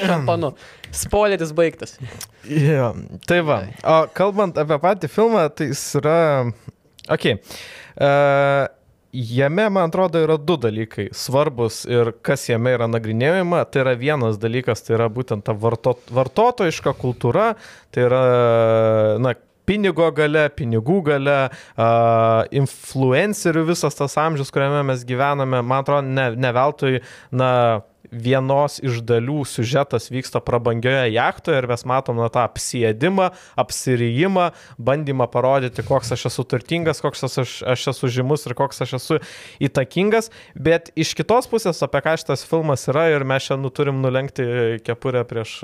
[0.06, 0.54] šampanu.
[0.92, 1.96] Spoileris baigtas.
[2.44, 2.92] Yeah.
[3.24, 6.18] Tai va, o kalbant apie patį filmą, tai jis yra...
[7.12, 7.30] Ok.
[7.96, 8.68] Uh,
[9.12, 13.58] Jame, man atrodo, yra du dalykai svarbus ir kas jame yra nagrinėjama.
[13.68, 17.50] Tai yra vienas dalykas, tai yra būtent ta varto, vartotojiška kultūra,
[17.92, 18.22] tai yra,
[19.20, 19.34] na,
[19.68, 26.30] pinigo gale, pinigų gale, uh, influencerių visas tas amžius, kuriame mes gyvename, man atrodo, ne,
[26.40, 27.04] ne veltui,
[27.36, 27.52] na,
[28.12, 35.26] vienos iš dalių siužetas vyksta prabangioje jachtoje ir mes matom na, tą apsėdimą, apsirijimą, bandymą
[35.32, 39.20] parodyti, koks aš esu turtingas, koks aš, aš esu žymus ir koks aš esu
[39.62, 40.30] įtakingas.
[40.54, 44.46] Bet iš kitos pusės, apie ką šitas filmas yra ir mes šiandien turim nulenkti
[44.84, 45.58] kepurę prieš...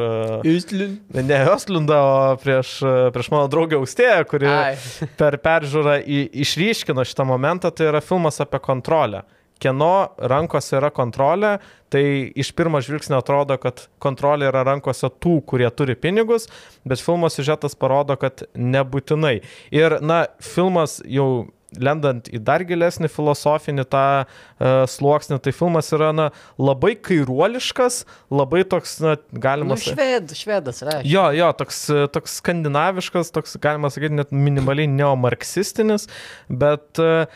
[0.48, 0.98] Įstlin.
[1.14, 2.78] Ne Oslindą, o prieš,
[3.14, 4.76] prieš mano draugę Austėją, kuri Ai.
[5.20, 9.26] per peržiūrą į, išryškino šitą momentą, tai yra filmas apie kontrolę
[9.62, 11.56] kieno rankose yra kontrolė,
[11.92, 12.02] tai
[12.38, 16.48] iš pirmo žvilgsnio atrodo, kad kontrolė yra rankose tų, kurie turi pinigus,
[16.88, 19.38] bet filmo siužetas parodo, kad nebūtinai.
[19.74, 26.10] Ir, na, filmas jau lendant į dar gilesnį filosofinį tą uh, sluoksnį, tai filmas yra
[26.16, 28.00] na, labai kairuoliškas,
[28.32, 31.10] labai toks, na, galima nu, šved, švedas, reiškia.
[31.12, 36.08] Jo, jo, toks, toks skandinaviškas, toks, galima sakyti, net minimaliai neomarksistinis,
[36.48, 37.28] bet uh,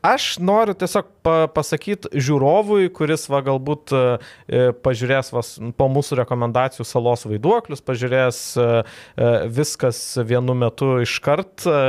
[0.00, 4.02] Aš noriu tiesiog pa pasakyti žiūrovui, kuris va galbūt e,
[4.48, 8.66] e, pažiūrės vas, po mūsų rekomendacijų salos vaiduoklius, pažiūrės e,
[9.20, 11.80] e viskas vienu metu iškart e,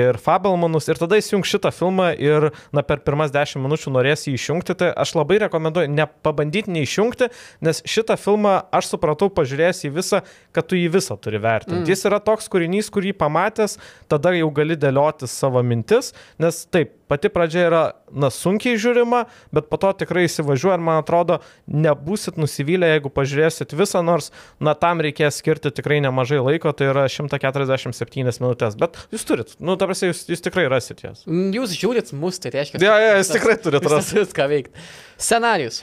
[0.00, 4.36] ir Fabelmanus ir tada įsijung šitą filmą ir na, per pirmas dešimt minučių norės jį
[4.38, 7.30] išjungti, tai aš labai rekomenduoju nepabandyti neišjungti,
[7.64, 10.22] nes šitą filmą aš supratau pažiūrėjęs į visą,
[10.54, 11.82] kad tu jį visą turi vertinti.
[11.82, 11.88] Mm.
[11.90, 13.78] Jis yra toks kūrinys, kurį pamatęs,
[14.10, 19.68] tada jau gali dėlioti savo mintis, nes taip, pati pradžia yra, na, sunkiai žiūrima, bet
[19.70, 24.30] po to tikrai įsivažiuoja ir man atrodo, nebūsit nusivylę, jeigu pažiūrėsit visą, nors,
[24.62, 29.78] na, tam reikės skirti tikrai nemažai laiko, tai yra 147 minutės, bet jūs turit, nu,
[29.80, 31.24] ta prasme, jūs, jūs tikrai rasit jas.
[31.28, 32.82] Mm, jūs žiūrit mus, tai reiškia.
[32.82, 34.20] Ne, ja, ja, jūs tikrai turit rasti.
[34.20, 34.86] Viską veikti.
[35.18, 35.82] Scenarius.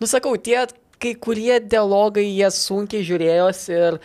[0.00, 0.64] Nusakau, tie
[1.04, 3.98] kai kurie dialogai jie sunkiai žiūrėjosi ir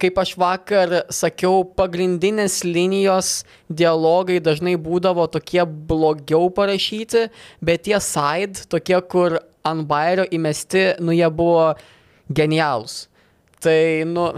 [0.00, 7.26] kaip aš vakar sakiau, pagrindinės linijos dialogai dažnai būdavo tokie blogiau parašyti,
[7.64, 11.72] bet tie side, tokie, kur ant bairio įmesti, nu jie buvo
[12.32, 13.06] genialūs.
[13.62, 13.78] Tai,
[14.10, 14.30] nu,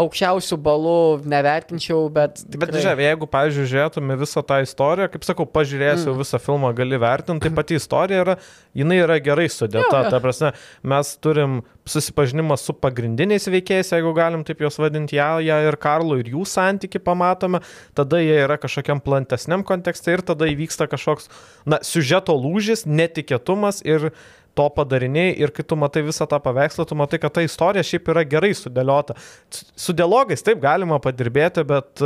[0.00, 2.42] aukščiausių balų nevertinčiau, bet...
[2.42, 2.70] Tikrai...
[2.70, 6.20] Bet žiūrėk, jeigu, pavyzdžiui, žiūrėtume visą tą istoriją, kaip sakau, pažiūrėsiu mm.
[6.20, 8.36] visą filmą, gali vertinti, tai pati istorija yra,
[8.76, 10.04] jinai yra gerai sudėta.
[10.10, 10.52] Ta prasme,
[10.92, 11.60] mes turim
[11.90, 17.00] susipažinimą su pagrindiniais veikėjais, jeigu galim taip juos vadinti, Jalja ir Karlu, ir jų santyki
[17.02, 17.62] pamatome,
[17.98, 21.30] tada jie yra kažkokiam plantesniam kontekste ir tada įvyksta kažkoks,
[21.68, 24.10] na, siužeto lūžis, netikėtumas ir
[24.58, 28.10] to padariniai ir kai tu matai visą tą paveikslą, tu matai, kad ta istorija šiaip
[28.12, 29.16] yra gerai sudėliota.
[29.50, 32.02] Su dialogais taip galima padirbėti, bet,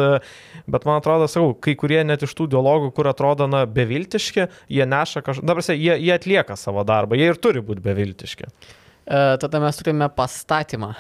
[0.67, 4.89] bet man atrodo, sakau, kai kurie net iš tų dialogų, kur atrodo, na, beviltiški, jie
[4.89, 8.51] neša kažką, dabar jie, jie atlieka savo darbą, jie ir turi būti beviltiški.
[9.05, 10.95] E, tada mes turime pastatymą.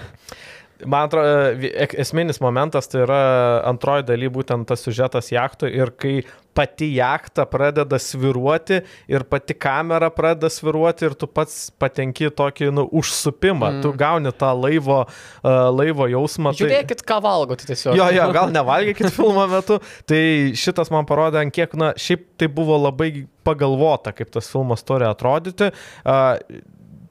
[0.86, 1.68] Man atrodo,
[1.98, 3.20] esminis momentas tai yra
[3.68, 6.16] antroji daly būtent tas sužetas jachtų ir kai
[6.54, 12.86] pati jachta pradeda sviruoti ir pati kamera pradeda sviruoti ir tu pats patenki tokį nu,
[12.94, 13.80] užsupimą, mm.
[13.82, 16.54] tu gauni tą laivo, uh, laivo jausmą.
[16.54, 17.08] Tai- Žiūrėkit, tai...
[17.10, 17.98] ką valgote tiesiog.
[17.98, 19.80] Jo, jo, gal nevalgykit filmo metu.
[20.10, 20.22] Tai
[20.58, 25.08] šitas man parodė, ant kiek, na, šiaip tai buvo labai pagalvota, kaip tas filmas turi
[25.10, 25.72] atrodyti.
[26.06, 26.38] Uh,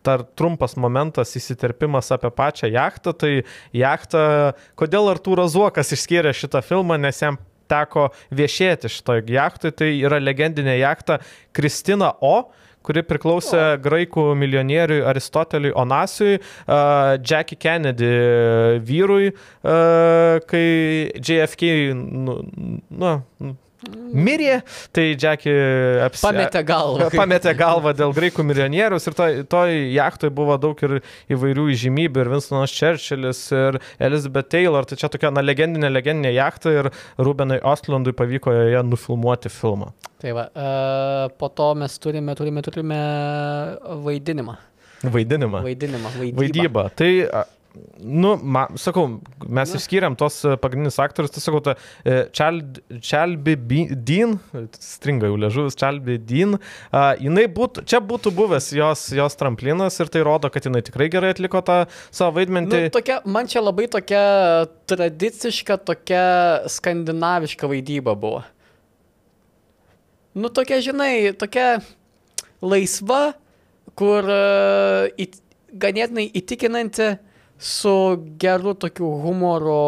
[0.05, 3.15] dar trumpas momentas įsiterpimas apie pačią jachtą.
[3.17, 3.31] Tai
[3.75, 4.25] jachtą,
[4.79, 7.39] kodėl Artūras Zuokas išskyrė šitą filmą, nes jam
[7.71, 11.21] teko viešėti šitoje jachtui, tai yra legendinė jachta
[11.55, 12.51] Kristina O
[12.83, 18.11] kuri priklausė graikų milijonieriui Aristoteliui Onasijui, uh, Jackie Kennedy
[18.83, 20.65] vyrui, uh, kai
[21.15, 22.41] JFK, nu,
[22.91, 23.13] nu,
[24.13, 24.59] mirė,
[24.93, 25.53] tai Jackie
[26.05, 26.23] apsi...
[26.25, 27.09] pametė galvą.
[27.21, 30.99] Pametė galvą dėl graikų milijonieriaus ir toj, toj jachtoje buvo daug ir
[31.33, 36.73] įvairių įžymybių ir Winstonas Churchillis ir Elizabeth Taylor, tai čia tokia na, legendinė, legendinė jachta
[36.73, 36.91] ir
[37.21, 39.93] Rubenui Ostlandui pavyko joje nufilmuoti filmą.
[40.23, 42.99] Tai va, uh, po to mes turime, turime, turime
[44.05, 44.55] vaidinimą.
[45.03, 45.63] Vaidinimą.
[45.65, 46.13] Vaidinimą.
[46.15, 46.39] Vaidybą.
[46.39, 46.85] Vaidybą.
[46.95, 47.11] Tai
[47.97, 49.07] Nu, ma, sakau,
[49.49, 49.79] mes Na.
[49.79, 51.73] išskiriam tos e, pagrindinius aktorius, tai sakau, ta
[52.29, 53.55] Čelbi
[53.97, 54.35] Dean,
[54.77, 60.13] stringa jau ležuvis, Čelbi Dean, uh, jinai būtų, čia būtų buvęs jos, jos tramplinas ir
[60.13, 61.79] tai rodo, kad jinai tikrai gerai atliko tą
[62.13, 62.69] savo vaidmenį.
[62.69, 64.23] Nu, tokia, man čia labai tokia
[64.93, 66.23] tradiciška, tokia
[66.69, 68.45] skandinaviška vaidyba buvo.
[70.37, 71.79] Nu, tokia, žinai, tokia
[72.61, 73.33] laisva,
[73.97, 75.41] kur uh, it,
[75.73, 77.15] ganėtinai įtikinanti
[77.63, 77.93] su
[78.41, 79.81] geru tokiu humoro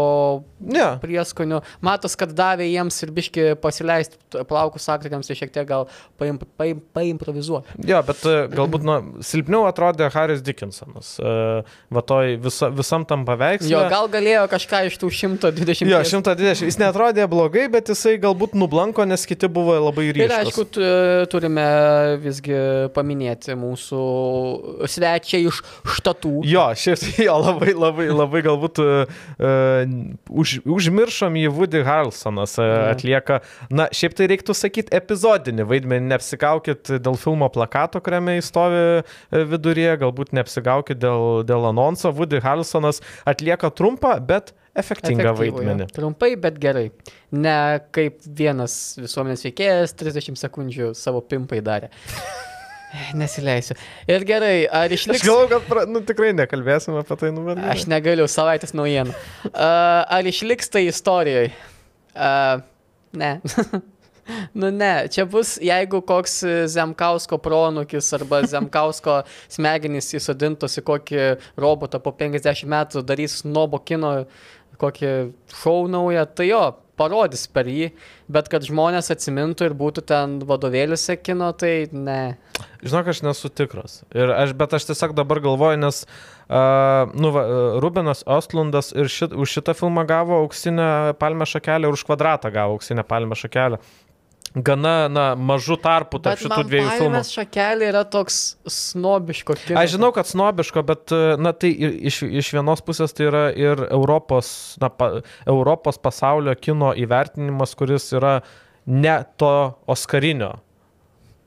[0.66, 0.86] Ne.
[1.02, 1.60] Prieskonių.
[1.84, 5.86] Matos, kad davė jiems ir biški pasileisti plaukus aktoriams, tai šiek tiek gal
[6.20, 7.76] paim, paim, paimprovizuoti.
[7.86, 11.16] Jo, bet e, galbūt nu, silpniau atrodė Haris Dickinsonas.
[11.20, 13.74] Uh, va toj visa, visam tam paveikslui.
[13.74, 15.92] Jo, gal galėjo kažką iš tų 120.
[15.92, 16.66] Jo, 120.
[16.70, 20.26] Jis netrodė blogai, bet jisai galbūt nublanko, nes kiti buvo labai ryškus.
[20.26, 20.68] Ir aišku,
[21.32, 21.68] turime
[22.24, 22.58] visgi
[22.96, 24.02] paminėti mūsų
[24.96, 25.62] svečią iš
[26.00, 26.34] štatų.
[26.48, 29.06] Jo, šiaip jo labai, labai, labai galbūt uh,
[30.30, 33.40] už užmiršom jį Woody Harrelsonas e, atlieka,
[33.74, 38.84] na, šiaip tai reiktų sakyti epizodinį vaidmenį, neapsigaukit dėl filmo plakato, kuriame jis stovi
[39.32, 45.90] viduryje, galbūt neapsigaukit dėl, dėl anonso, Woody Harrelsonas atlieka trumpą, bet efektingą vaidmenį.
[45.96, 46.90] Trumpai, bet gerai.
[47.36, 47.58] Ne
[47.96, 51.92] kaip vienas visuomenės veikėjas 30 sekundžių savo pimpai darė.
[53.18, 53.78] Nesileisiu.
[54.10, 55.22] Ir gerai, ar išliks...
[55.22, 57.60] Aš galvoju, kad pra, nu, tikrai nekalbėsim apie tai, nu, bet...
[57.74, 59.16] Aš negaliu, savaitės naujienų.
[59.50, 59.58] Uh,
[60.18, 61.52] ar išliks tai istorijoje?
[62.16, 62.64] Uh,
[63.18, 63.34] ne.
[64.60, 66.40] nu ne, čia bus, jeigu koks
[66.72, 71.26] Zemkausko pronukis arba Zemkausko smegenys įsodintos į kokį
[71.62, 74.18] robotą po 50 metų darys Nobo kino
[74.82, 75.12] kokį
[75.56, 76.64] šou naują, tai jo,
[76.98, 77.90] parodys per jį,
[78.32, 82.38] bet kad žmonės atsimintų ir būtų ten vadovėliuose kino, tai ne.
[82.86, 84.02] Žinok, aš nesu tikras.
[84.16, 87.46] Ir aš, bet aš tiesiog dabar galvoju, nes uh, nu, va,
[87.84, 92.80] Rubenas Ostlundas ir šit, už šitą filmą gavo auksinę palmę šakelę ir už kvadratą gavo
[92.80, 93.82] auksinę palmę šakelę
[94.56, 97.22] gana na, mažų tarpų tarp bet šitų dviejų filmų.
[97.28, 98.40] šakelė yra toks
[98.72, 99.80] snobiško kino.
[99.82, 104.50] Aš žinau, kad snobiško, bet na, tai iš, iš vienos pusės tai yra ir Europos,
[104.82, 108.40] na, pa, Europos pasaulio kino įvertinimas, kuris yra
[108.86, 109.56] ne to
[109.92, 110.56] Oskarinio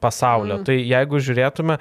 [0.02, 0.60] pasaulio.
[0.60, 0.68] Mm.
[0.68, 1.78] Tai jeigu žiūrėtume,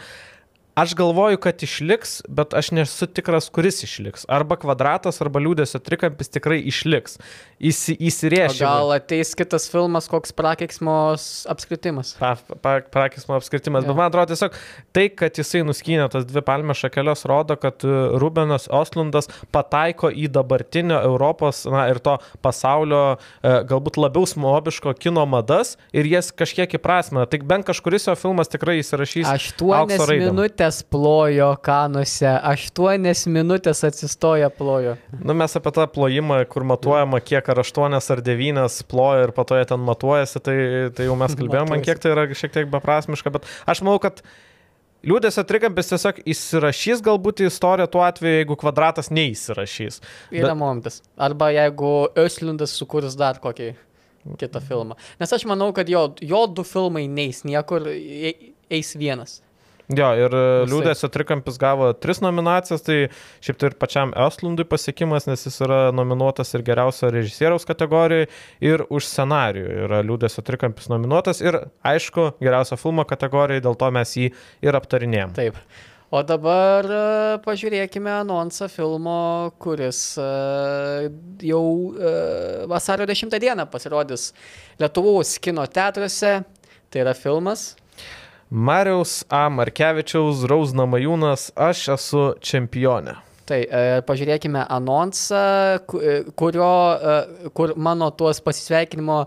[0.77, 4.27] Aš galvoju, kad išliks, bet aš nesu tikras, kuris išliks.
[4.29, 7.15] Arba kvadratas, arba liūdėsio trikampis tikrai išliks.
[7.57, 8.61] Įsi, įsirėšė.
[8.61, 12.11] Gal ateis kitas filmas, koks prakeiksmos apskritimas.
[12.19, 13.87] Pa, pa, prakeiksmo apskritimas.
[13.87, 13.89] Ja.
[13.89, 14.59] Bet man atrodo tiesiog
[14.93, 20.29] tai, kad jisai nuskynė tas dvi palmės šakelės, rodo, kad e, Rubenas Oslundas pataiko į
[20.37, 26.77] dabartinio Europos na, ir to pasaulio e, galbūt labiau smobiško kino madas ir jas kažkiek
[26.77, 27.25] įprasmina.
[27.25, 29.25] Tik bent kažkuris jo filmas tikrai įsirašys.
[29.33, 34.97] Aštuonias minutės minutės plojo kanuose, aštuonias minutės atsistoja plojo.
[35.23, 39.65] Nu, mes apie tą plojimą, kur matuojama, kiek ar aštuonias ar devynias ploja ir patoje
[39.65, 40.57] ten matuojasi, tai,
[40.93, 44.21] tai jau mes kalbėjome, man kiek tai yra šiek tiek beprasmiška, bet aš manau, kad
[45.07, 50.01] Liūdėsio trikampis tiesiog įsirašys galbūt į istoriją tuo atveju, jeigu kvadratas neįsirašys.
[50.33, 50.57] Yra Bet...
[50.57, 50.97] momentas.
[51.15, 53.75] Arba jeigu Öslindas sukurs dar kokį
[54.41, 54.97] kitą filmą.
[55.21, 59.37] Nes aš manau, kad jo, jo du filmai neis niekur, eis vienas.
[59.87, 62.97] Jo, ir e, Liūdėsio trikampis gavo tris nominacijas, tai
[63.39, 68.27] šiaip tai ir pačiam Eslundui pasiekimas, nes jis yra nominuotas ir geriausio režisieriaus kategorijoje,
[68.67, 74.13] ir už scenarijų yra Liūdėsio trikampis nominuotas, ir aišku, geriausio filmo kategorijoje, dėl to mes
[74.19, 74.27] jį
[74.67, 75.37] ir aptarinėjom.
[75.39, 75.63] Taip.
[76.11, 79.17] O dabar uh, pažiūrėkime anonsą filmo,
[79.59, 81.07] kuris uh,
[81.43, 81.65] jau
[82.71, 84.29] vasario 10 dieną pasirodys
[84.79, 86.39] Lietuvos kino teatruose.
[86.87, 87.73] Tai yra filmas
[88.49, 89.49] Mariaus A.
[89.51, 93.17] Markevičiaus, Rausna Majūnas, aš esu čempionė.
[93.47, 95.41] Tai e, pažiūrėkime anonsą,
[95.99, 99.21] e, kurio, e, kur mano tuos pasisveikinimo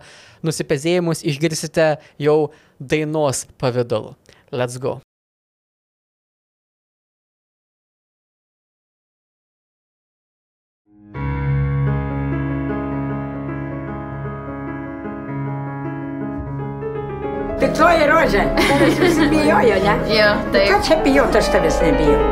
[0.44, 2.38] nusipezėjimus išgirsite jau
[2.80, 4.16] dainos pavydalu.
[4.52, 4.98] Let's go.
[17.61, 18.42] Piktoji rožė.
[18.57, 19.94] Tavęs visi bijojo, ne?
[20.09, 20.70] Jo, taip.
[20.70, 22.23] Ką čia bijot, aš tavęs nebijau.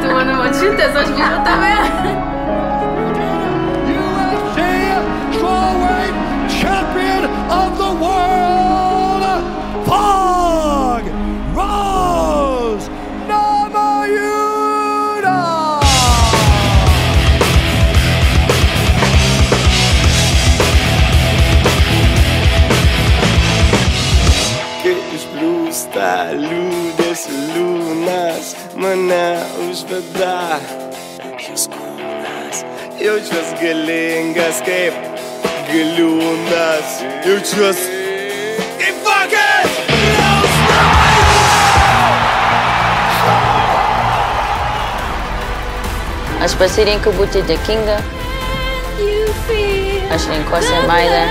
[0.00, 1.74] Tu mano mačiutės, aš bijau tave.
[6.60, 7.24] Champion
[7.58, 9.24] of the world,
[9.86, 10.19] Fog
[26.00, 30.60] užplūsta liūdės liūnas, mane užveda.
[31.40, 32.64] Jos kūnas,
[33.00, 34.94] jaučiuos galingas kaip
[35.68, 37.78] galiūnas, jaučiuos
[38.80, 39.68] kaip vakar.
[46.40, 48.00] Aš pasirinku būti dėkinga.
[50.10, 51.24] Aš renkuosi meilę.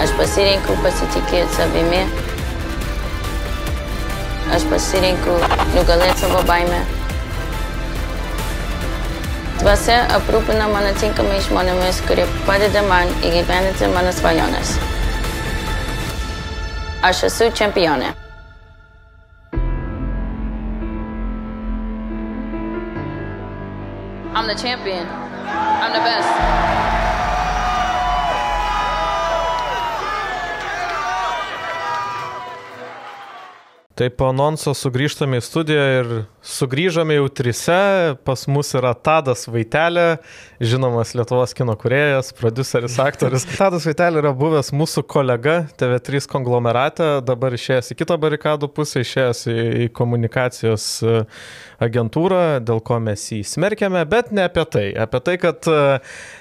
[0.00, 2.00] Aš pasirinku pasitikėti savimi.
[4.56, 5.34] Aš pasirinku
[5.74, 6.78] nugalėti savo baimę.
[9.60, 14.72] Dvasia aprūpina mane tinkamai žmonėmis, kurie padeda man įgyvendinti mano svajonės.
[17.04, 18.14] Aš esu čempionė.
[24.32, 25.06] I'm the champion.
[25.06, 26.89] I'm the best.
[34.00, 36.06] Tai po anonso sugrįžtame į studiją ir
[36.40, 37.74] sugrįžome jau trise.
[38.24, 40.22] Pas mus yra Tadas Vaitelė,
[40.56, 43.44] žinomas Lietuvos kino kuriejas, produceris, aktorius.
[43.60, 49.44] Tadas Vaitelė yra buvęs mūsų kolega TV3 konglomerate, dabar išėjęs į kitą barikadų pusę, išėjęs
[49.52, 51.20] į komunikacijos e,
[51.80, 54.86] agentūrą, dėl ko mes jį smerkėme, bet ne apie tai.
[55.06, 55.98] Apie tai, kad uh,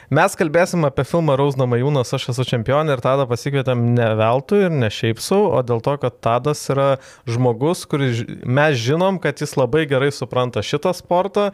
[0.10, 4.74] Mes kalbėsim apie filmą Rausna Majūnas, aš esu čempionė ir tada pasikvietėm ne veltui ir
[4.74, 6.88] ne šiaip savo, o dėl to, kad Tadas yra
[7.30, 11.52] žmogus, kuris mes žinom, kad jis labai gerai supranta šitą sportą,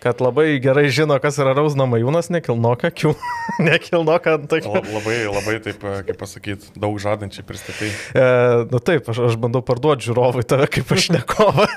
[0.00, 3.12] kad labai gerai žino, kas yra Rausna Majūnas, nekilnoka akių,
[3.68, 4.72] nekilnoka ant tokių.
[4.88, 7.92] Labai, labai taip, kaip pasakyti, daug žadančiai pristatai.
[7.92, 8.26] E,
[8.72, 11.68] nu taip, aš, aš bandau parduoti žiūrovui tave kaip pašnekovą.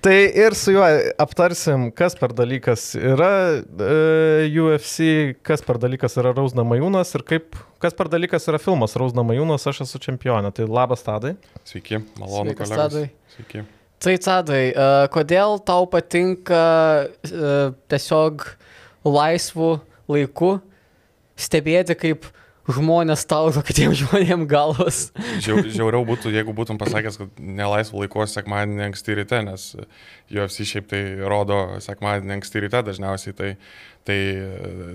[0.00, 0.84] Tai ir su juo
[1.20, 7.58] aptarsim, kas per dalykas yra uh, UFC, kas per dalykas yra Rausna Majūnas ir kaip,
[7.84, 10.54] kas per dalykas yra filmas Rausna Majūnas, aš esu čempionė.
[10.56, 11.34] Tai labas tadai.
[11.68, 12.80] Sveiki, malonu kolegos.
[12.80, 13.04] Tadai.
[13.34, 13.66] Sveiki.
[14.00, 16.64] Tai Tadai, uh, kodėl tau patinka
[17.04, 18.48] uh, tiesiog
[19.04, 19.74] laisvų
[20.08, 20.54] laikų
[21.36, 22.24] stebėti, kaip
[22.74, 25.00] žmonės taužo kitiems žmonėms galvas?
[25.44, 29.66] Žiau, žiauriau būtų, jeigu būtum pasakęs, kad nelaisvų laiku sekmadienį anksti ryte, nes
[30.30, 33.52] UFC šiaip tai rodo sekmadienį anksti ryte dažniausiai, tai,
[34.08, 34.18] tai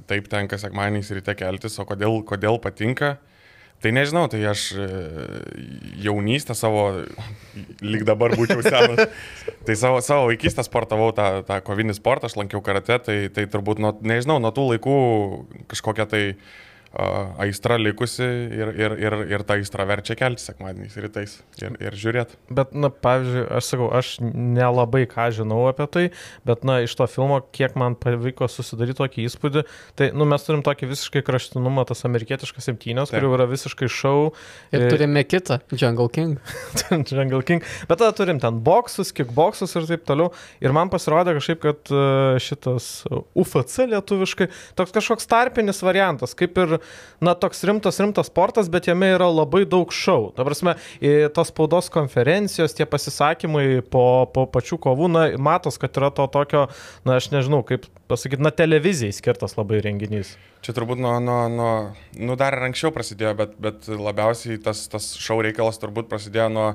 [0.10, 3.16] taip tenka sekmadieniais ryte keltis, o kodėl, kodėl patinka?
[3.84, 4.86] Tai nežinau, tai aš e,
[6.02, 6.86] jaunystę savo,
[7.84, 9.12] lyg dabar būčiau senas,
[9.68, 13.84] tai savo, savo vaikystę sportavau tą, tą kovinį sportą, aš lankiau karate, tai, tai turbūt,
[13.84, 14.96] nuo, nežinau, nuo tų laikų
[15.74, 16.48] kažkokia tai uh,
[17.42, 22.40] aistra likusi ir, ir, ir, ir ta aistra verčia kelti sekmadieniais rytais ir, ir žiūrėti.
[22.56, 26.06] Bet, na, pavyzdžiui, aš sakau, aš nelabai ką žinau apie tai,
[26.48, 29.66] bet, na, iš to filmo, kiek man pavyko susidaryti tokį įspūdį,
[30.00, 34.32] tai, nu, mes turim tokį visiškai kraštinumą, tas amerikietiškas septynės, kur jau yra visiškai šau.
[34.72, 36.40] Ir E, turime kitą, Jungle King.
[37.12, 37.64] Jungle King.
[37.90, 40.32] Bet tada turim ten boksus, kickboksus ir taip toliau.
[40.64, 42.06] Ir man pasirodė kažkaip, kad e,
[42.44, 42.90] šitas
[43.36, 46.78] UFC lietuviškai toks kažkoks tarpinis variantas, kaip ir,
[47.24, 50.32] na, toks rimtas, rimtas sportas, bet jame yra labai daug šau.
[50.36, 50.76] Ta prasme,
[51.36, 56.66] tos spaudos konferencijos, tie pasisakymai po, po pačių kovų, na, matos, kad yra to tokio,
[57.08, 60.36] na, aš nežinau, kaip pasakyti, na, televizijai skirtas labai renginys.
[60.66, 61.72] Čia turbūt nuo, nuo, nuo,
[62.18, 66.70] nu dar ir anksčiau prasidėjo, bet, bet labiausiai tas, tas šau reikalas turbūt prasidėjo nuo,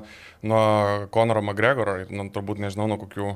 [0.47, 0.61] nuo
[1.11, 3.33] Conoro McGregoro nu, turbūt nežinau nuo kokių,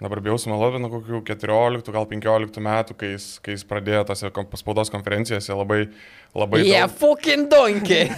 [0.00, 4.28] dabar bijau sumeluoti, nuo kokių 14, gal 15 metų, kai jis, kai jis pradėjo tose
[4.60, 5.78] spaudos konferencijose labai,
[6.36, 6.60] labai...
[6.66, 8.10] Yeah, daug- fucking donkey.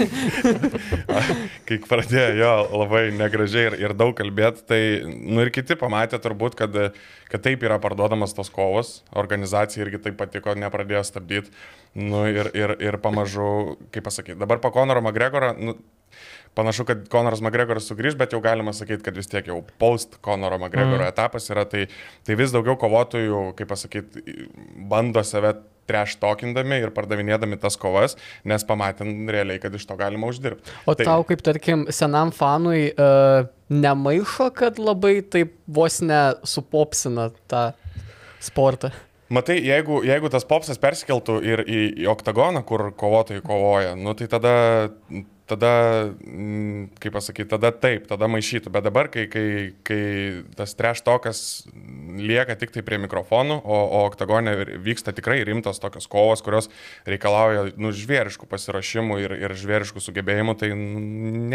[1.69, 2.53] kai pradėjo jo
[2.83, 6.81] labai negražiai ir, ir daug kalbėti, tai, nu ir kiti pamatė turbūt, kad,
[7.31, 11.55] kad taip yra parduodamas tos kovos, organizacija irgi taip patiko, nepradėjo stabdyti,
[11.95, 15.79] nu ir, ir, ir pamažu, kaip pasakyti, dabar po Conoro McGregorą, nu,
[16.57, 20.59] Panašu, kad Conoras McGregoras sugrįž, bet jau galima sakyti, kad vis tiek jau post Conoro
[20.59, 21.11] McGregoro mm.
[21.13, 21.87] etapas yra, tai,
[22.27, 24.25] tai vis daugiau kovotojų, kaip pasakyti,
[24.91, 25.55] bando save
[25.89, 28.19] treš tokindami ir pardavinėdami tas kovas,
[28.49, 30.75] nes pamatėm realiai, kad iš to galima uždirbti.
[30.85, 31.09] O tai...
[31.09, 37.71] tau kaip, tarkim, senam fanui uh, nemaišo, kad labai taip vos nesupopsina tą
[38.45, 38.93] sportą?
[39.33, 44.29] Matai, jeigu, jeigu tas popsas persikeltų ir į, į oktagoną, kur kovotojai kovoja, nu tai
[44.33, 44.53] tada,
[45.49, 45.73] tada
[46.13, 48.73] mm, kaip pasakyti, tada taip, tada maišytų.
[48.75, 49.47] Bet dabar, kai, kai,
[49.87, 50.01] kai
[50.59, 51.41] tas treš tokas
[52.19, 56.71] lieka tik tai prie mikrofonų, o, o oktagone vyksta tikrai rimtos tokios kovos, kurios
[57.09, 61.03] reikalauja nu, žvėriškų pasirašymų ir, ir žvėriškų sugebėjimų, tai nu,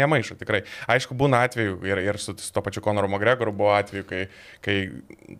[0.00, 0.64] nemaišo tikrai.
[0.90, 4.24] Aišku, būna atvejų ir, ir su, su to pačiu Konoru McGregoru buvo atveju, kai,
[4.64, 4.78] kai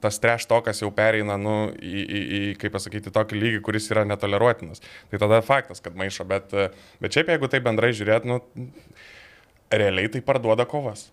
[0.02, 4.07] tas treš tokas jau pereina nu, į, į, į, kaip pasakyti, tokį lygį, kuris yra
[4.09, 4.82] netoleruotinas.
[5.11, 6.55] Tai tada faktas, kad maišo, bet,
[7.02, 8.40] bet šiaip jeigu tai bendrai žiūrėt, nu,
[9.72, 11.09] realiai tai parduoda kovas.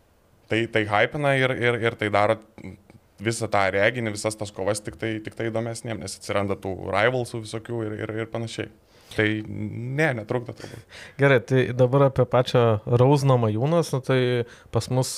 [0.51, 2.38] Tai, tai hypina ir, ir, ir tai daro
[3.21, 7.43] visą tą reginį, visas tas kovas tik tai, tik tai įdomesnėm, nes atsiranda tų rivalsų
[7.45, 8.71] visokių ir, ir, ir panašiai.
[9.12, 10.84] Tai ne, netrukdo turbūt.
[11.20, 14.20] Gerai, tai dabar apie pačią Rauzną Majūnas, nu, tai
[14.72, 15.18] pas mus,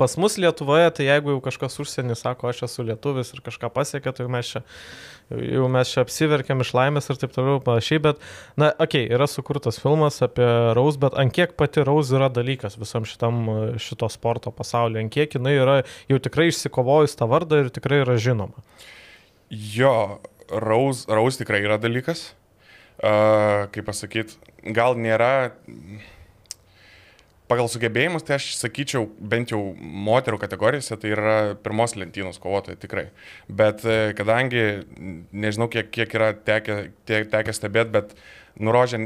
[0.00, 4.12] pas mus Lietuvoje, tai jeigu jau kažkas užsienį sako, aš esu lietuvis ir kažką pasiekė,
[4.16, 4.62] tai mes čia,
[5.32, 8.20] jau mes čia apsiverkiam iš laimės ir taip toliau panašiai, bet,
[8.60, 12.76] na, okei, okay, yra sukurtas filmas apie Rauz, bet ant kiek pati Rauz yra dalykas
[12.80, 13.46] visam šitam
[13.80, 15.78] šito sporto pasaulyje, ant kiek jinai yra
[16.10, 18.68] jau tikrai išsikovojus tą vardą ir tikrai yra žinoma.
[19.48, 20.20] Jo,
[20.50, 22.34] Rauz, Rauz tikrai yra dalykas.
[23.00, 24.36] Kaip pasakyti,
[24.76, 25.50] gal nėra
[27.50, 33.08] pagal sugebėjimus, tai aš sakyčiau, bent jau moterų kategorijose, tai yra pirmos lentynos kovotojai tikrai.
[33.48, 34.66] Bet e, kadangi,
[35.32, 36.76] nežinau, kiek, kiek yra tekę,
[37.10, 38.14] tiek, tekę stebėti, bet
[38.60, 39.00] nurožė,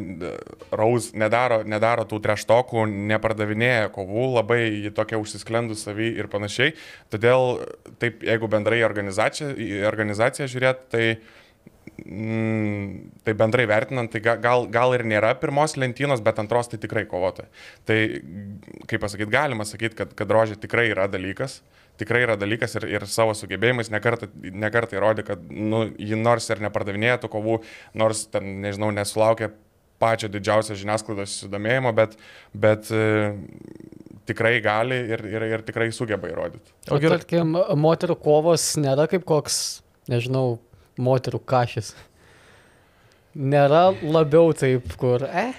[0.74, 6.74] Raus nedaro, nedaro tų treštokų, nepardavinėja kovų, labai į tokią užsisklendų savį ir panašiai.
[7.14, 7.62] Todėl,
[8.02, 9.54] taip, jeigu bendrai organizaciją,
[9.88, 11.06] organizaciją žiūrėt, tai
[12.04, 16.80] mm, tai bendrai vertinant, tai ga- gal, gal ir nėra pirmos lentynos, bet antros tai
[16.82, 17.48] tikrai kovotojai.
[17.88, 17.98] Tai,
[18.90, 21.60] kaip pasakyti, galima sakyti, kad, kad rožė tikrai yra dalykas,
[22.00, 24.28] tikrai yra dalykas ir, ir savo sugebėjimais nekartą,
[24.64, 27.60] nekartą įrodė, kad nu, ji nors ir nepardavinėja tų kovų,
[28.00, 29.52] nors ten, nežinau, nesulaukė
[30.02, 32.16] pačio didžiausio žiniasklaidos susidomėjimo, bet,
[32.50, 33.34] bet e,
[34.28, 36.74] tikrai gali ir, ir, ir tikrai sugeba įrodyti.
[36.90, 39.60] O tarkim, moterų kovos nėra kaip koks,
[40.10, 40.58] nežinau,
[40.98, 41.94] moterų kažis.
[43.34, 45.54] Nėra labiau taip, kur, eh,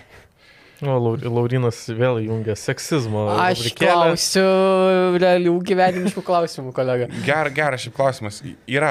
[0.83, 3.29] O, Lau- Laurinas vėl jungia seksizmo.
[3.39, 3.93] Aš rubrikėlę.
[3.95, 7.07] klausiu realių gyvenimiškų klausimų, kolega.
[7.23, 8.41] Ger, geras šiaip klausimas.
[8.67, 8.89] Yra,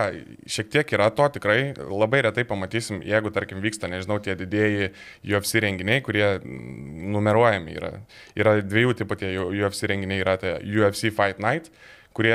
[0.48, 4.88] šiek tiek yra to tikrai, labai retai pamatysim, jeigu, tarkim, vyksta, nežinau, tie didėjai
[5.28, 7.92] UFC renginiai, kurie mm, numeruojami yra.
[8.34, 11.68] Yra dviejų tipų tie UFC renginiai, yra tai UFC Fight Night
[12.14, 12.34] kurie,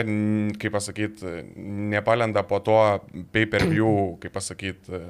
[0.59, 1.35] kaip pasakyti,
[1.93, 2.77] nepalenda po to
[3.35, 5.03] pay-per-view, kaip pasakyti,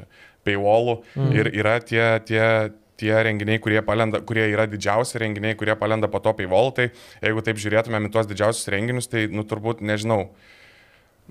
[0.48, 1.00] paywallų.
[1.16, 1.34] Mm.
[1.40, 2.44] Ir yra tie, tie,
[3.00, 6.72] tie renginiai, kurie, palenda, kurie yra didžiausi renginiai, kurie palenda po to paywall.
[6.76, 10.28] Tai jeigu taip žiūrėtumėm į tuos didžiausius renginius, tai, nu, turbūt, nežinau,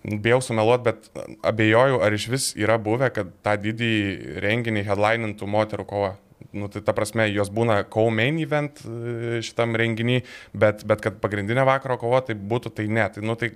[0.05, 1.11] bijau sumeluot, bet
[1.47, 6.17] abejoju, ar iš vis yra buvę, kad tą didįjį renginį headlinintų moterų kova.
[6.53, 10.21] Nu, tai ta prasme, jos būna co-main event e, šitam renginį,
[10.57, 13.05] bet, bet kad pagrindinė vakaro kova tai būtų, tai ne.
[13.13, 13.51] Tai, nu, tai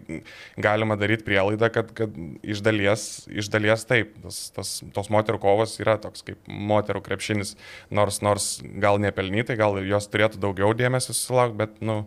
[0.60, 5.78] galima daryti prielaidą, kad, kad iš, dalies, iš dalies taip, tas, tas, tos moterų kovos
[5.80, 7.54] yra toks kaip moterų krepšinis,
[7.94, 8.50] nors, nors
[8.82, 12.02] gal nepelnytai, gal jos turėtų daugiau dėmesio susilaukti, bet nu,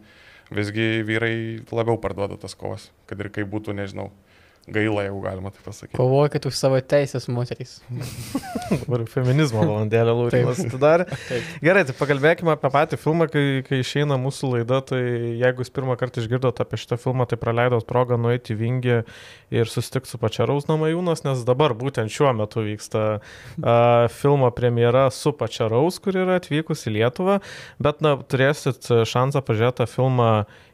[0.53, 1.35] visgi vyrai
[1.71, 4.11] labiau parduoda tas kovas, kad ir kaip būtų, nežinau,
[4.67, 5.97] gaila, jeigu galima tai pasakyti.
[5.97, 7.77] Kovokit už savo teisės moterys.
[8.71, 11.05] Dabar feminizmo valandėlė Laurinas atidarė.
[11.65, 15.01] Gerai, tai pakalbėkime apie patį filmą, kai, kai išeina mūsų laida, tai
[15.37, 18.97] jeigu jūs pirmą kartą išgirdot apie šitą filmą, tai praleidot progą nueiti į Vingį
[19.53, 23.69] ir susitikti su pačia Rausnama Jūnas, nes dabar būtent šiuo metu vyksta uh,
[24.19, 27.37] filmo premjera su pačia Raus, kur yra atvykus į Lietuvą,
[27.77, 30.31] bet na, turėsit šansą pažiūrėti tą filmą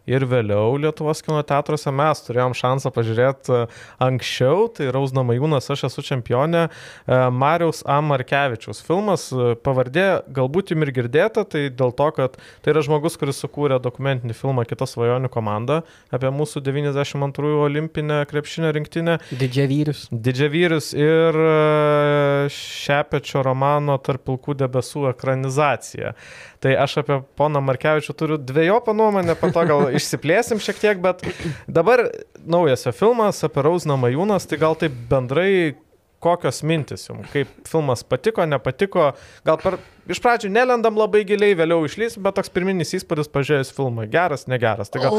[0.09, 3.65] ir vėliau Lietuvos kino teatruose mes turėjom šansą pažiūrėti
[4.01, 7.99] anksčiau, tai Rausna Majūnas, aš esu čempionė, e, Mariaus A.
[8.05, 13.17] Markevičiaus filmas, e, pavardė galbūt jums ir girdėta, tai dėl to, kad tai yra žmogus,
[13.21, 15.81] kuris sukūrė dokumentinį filmą Kita svajonių komanda
[16.13, 19.17] apie mūsų 92 olimpinę krepšinio rinktinę.
[19.35, 20.07] Didžiavyrius.
[20.11, 26.13] Didžiavyrius ir e, Šepečio romano Tarp pilkų debesų ekranizacija.
[26.61, 31.23] Tai aš apie poną Markevičių turiu dviejopą nuomonę, po to gal išsiplėsim šiek tiek, bet
[31.67, 32.07] dabar
[32.41, 35.75] naujas filmas apie Rausną Majūnas, tai gal taip bendrai
[36.21, 39.07] kokios mintis jums, kaip filmas patiko, nepatiko,
[39.47, 39.79] gal per,
[40.11, 44.93] iš pradžių nelendam labai giliai, vėliau išlys, bet toks pirminis įspūdis pažiūrėjus filmą, geras, negeras.
[44.93, 45.17] Tai gal...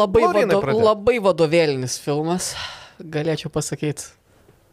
[0.00, 0.86] Labai, Laurynai vado, pradėk.
[0.88, 2.50] labai vadovėlinis filmas,
[2.98, 4.10] galėčiau pasakyti.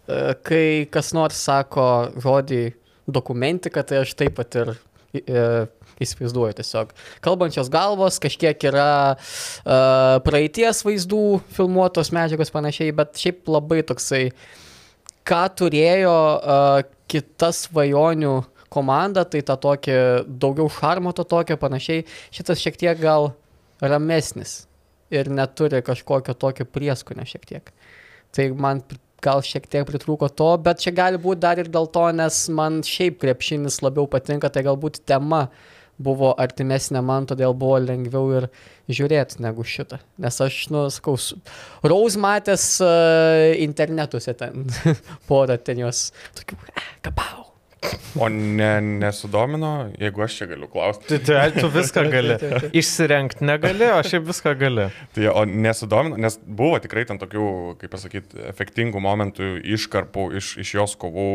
[0.08, 1.88] E, Kai kas nors sako
[2.26, 2.64] žodį
[3.08, 4.74] dokumentika, tai aš taip pat ir
[5.14, 5.46] e,
[6.04, 6.94] įsivaizduoju tiesiog.
[7.26, 11.24] Kalbančios galvos, kažkiek yra uh, praeities vaizdų,
[11.58, 14.28] filmuotos medžiagos panašiai, bet šiaip labai toksai,
[15.28, 18.36] ką turėjo uh, kita svajonių
[18.74, 22.06] komanda, tai tą tokį daugiau šarmo to tokio panašiai.
[22.36, 23.32] Šitas šiek tiek gal
[23.82, 24.66] ramesnis
[25.14, 27.72] ir neturi kažkokio tokio prieskonio šiek tiek.
[28.36, 28.84] Tai man
[29.24, 32.82] gal šiek tiek pritrūko to, bet čia gali būti dar ir dėl to, nes man
[32.86, 35.48] šiaip krepšinis labiau patinka, tai galbūt tema
[35.98, 38.48] buvo artimesnė man, todėl buvo lengviau ir
[38.92, 40.00] žiūrėti negu šitą.
[40.22, 41.18] Nes aš, nu, sakau,
[41.88, 44.68] Rose matęs uh, internetuose ten,
[45.30, 47.47] porą ten jos, tokių, eh, kapau.
[48.18, 49.72] O ne, nesudomino,
[50.02, 51.06] jeigu aš čia galiu klausti.
[51.08, 52.38] Tai, tai tu viską gali.
[52.80, 54.88] Išsirenkti negali, o šiaip viską gali.
[55.16, 57.46] Tai, o nesudomino, nes buvo tikrai ten tokių,
[57.82, 61.28] kaip pasakyti, efektingų momentų, iškarpų iš, iš jos kovų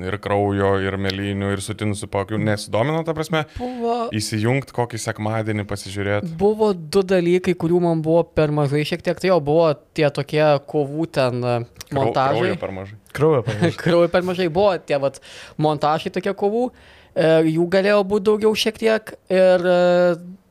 [0.00, 2.40] ir kraujo, ir melinių, ir sutinusių pakių.
[2.44, 6.34] Nesudomino, ta prasme, Buvo, įsijungti kokį sekmadienį pasižiūrėti.
[6.40, 10.44] buvo du dalykai, kurių man buvo per mažai šiek tiek, tai jo buvo tie tokie
[10.70, 11.56] kovų ten e,
[11.94, 12.40] montažai.
[12.40, 13.00] Kraujo per mažai.
[13.14, 13.80] Kraujo pamiršti.
[13.80, 15.20] Kraujo per mažai buvo tie vat,
[15.60, 16.68] montažai tokie kovų,
[17.14, 19.80] e, jų galėjo būti daugiau šiek tiek ir e,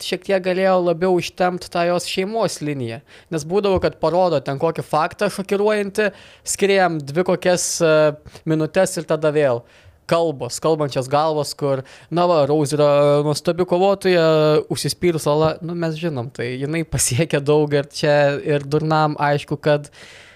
[0.04, 3.00] šiek tiek galėjo labiau ištemti tą jos šeimos liniją.
[3.34, 6.12] Nes būdavo, kad parodo ten kokį faktą šokiruojantį,
[6.56, 7.96] skiriam dvi kokias e,
[8.50, 9.64] minutės ir tada vėl.
[10.10, 14.26] Kalbos, kalbančios galvos, kur, na va, Raus yra nuostabi kovotoja,
[14.74, 19.88] užsispyrus ala, nu mes žinom, tai jinai pasiekė daug ir čia ir durnam aišku, kad
[19.88, 20.33] neužsispyręs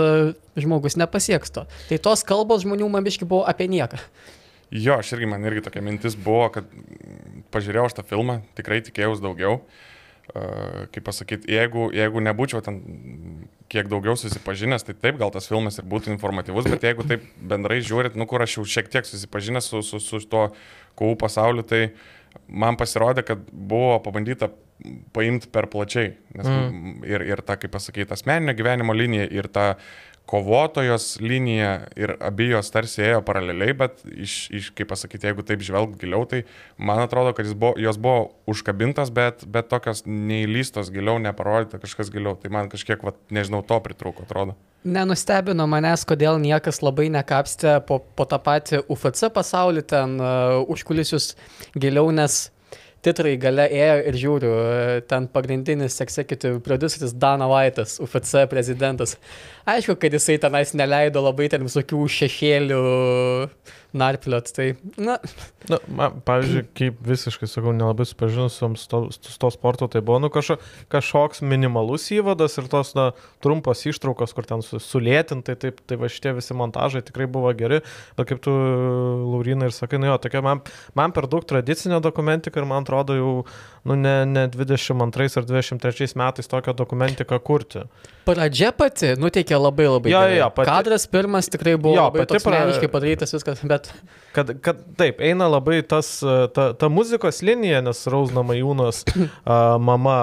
[0.00, 0.06] e,
[0.58, 1.66] žmogus nepasieks to.
[1.88, 4.00] Tai tos kalbos žmonių man biški buvo apie nieką.
[4.72, 6.68] Jo, aš irgi, man irgi tokia mintis buvo, kad
[7.52, 9.60] pažiūrėjau aš tą filmą, tikrai tikėjausi daugiau.
[9.60, 9.90] Uh,
[10.94, 12.78] kaip pasakyti, jeigu, jeigu nebūčiau ten
[13.72, 17.80] kiek daugiau susipažinęs, tai taip, gal tas filmas ir būtų informatyvus, bet jeigu taip bendrai
[17.84, 20.46] žiūrit, nu kur aš jau šiek tiek susipažinęs su, su, su tuo
[20.98, 21.90] kovų pasauliu, tai
[22.48, 24.50] man pasirodė, kad buvo pabandyta
[25.14, 26.12] paimti per plačiai.
[26.36, 27.02] Nes mm.
[27.08, 29.72] ir, ir ta, kaip pasakyti, asmeninio gyvenimo linija ir ta
[30.26, 35.98] kovotojos linija ir abijos tarsi ėjo paraleliai, bet iš, iš kaip pasakyti, jeigu taip žvelgt
[36.00, 36.44] giliau, tai
[36.78, 42.36] man atrodo, kad buvo, jos buvo užkabintas, bet, bet tokios neįlystos giliau, neparodyta kažkas giliau.
[42.38, 44.56] Tai man kažkiek, va, nežinau, to pritruko, atrodo.
[44.82, 51.34] Nenustebino manęs, kodėl niekas labai nekapstė po, po tą patį UFC pasaulį ten uh, užkulisius
[51.78, 52.48] giliau, nes
[53.02, 59.16] titrai gale ėjo ir žiūriu, e, ten pagrindinis executive produceris Dana White'as, UFC prezidentas.
[59.68, 62.82] Aišku, kad jisai tenais neleido labai ten visokių šešėlių
[63.92, 65.18] narpliot, tai, na.
[65.70, 68.68] Na, man, pavyzdžiui, kaip visiškai, sakau, nelabai supažinus su
[69.12, 70.56] su to sportu, tai buvo, nu, kažko,
[70.90, 73.10] kažkoks minimalus įvadas ir tos, na,
[73.44, 77.82] trumpos ištraukos, kur ten su, sulėtintai, taip, tai va šitie visi montažai tikrai buvo geri,
[78.18, 78.54] bet kaip tu,
[79.28, 80.64] Laurina, ir sakai, nu jo, tokia man,
[80.98, 83.36] man per daug tradicinė dokumentika ir man atrodo jau,
[83.86, 87.84] nu, ne, ne 22 ar 23 metais tokią dokumentiką kurti.
[88.26, 89.14] Pradžia pati
[89.52, 90.10] nuteikė labai labai.
[90.12, 90.38] Jo, gerai.
[90.38, 93.92] jo, pati- Kadras pirmas tikrai buvo Jo, labai pati toks pra- meniškai padarytas viskas, bet
[94.32, 96.14] Kad, kad taip, eina labai tas,
[96.56, 100.16] ta, ta muzikos linija, nes Rausna Majūnas a, mama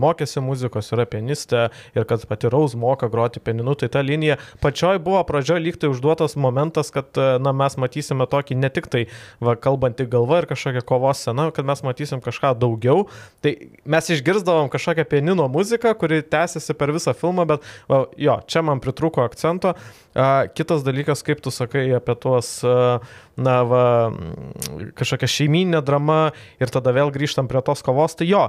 [0.00, 5.00] mokėsi muzikos, yra pianistė ir kad pati Raus moka groti pianinu, tai ta linija pačioj
[5.04, 9.04] buvo pradžioje lyg tai užduotas momentas, kad na, mes matysime tokį ne tik tai,
[9.44, 13.06] va, kalbantį galvą ir kažkokią kovos sceną, kad mes matysim kažką daugiau.
[13.44, 13.54] Tai
[13.84, 18.82] mes išgirsdavom kažkokią pianino muziką, kuri tęsiasi per visą filmą, bet va, jo, čia man
[18.82, 19.74] pritruko akcento.
[20.14, 22.98] A, kitas dalykas, kaip tu sakai apie tuos, a,
[23.50, 23.84] na, va,
[24.98, 26.30] kažkokia šeiminė drama
[26.62, 28.48] ir tada vėl grįžtam prie tos kovos, tai jo,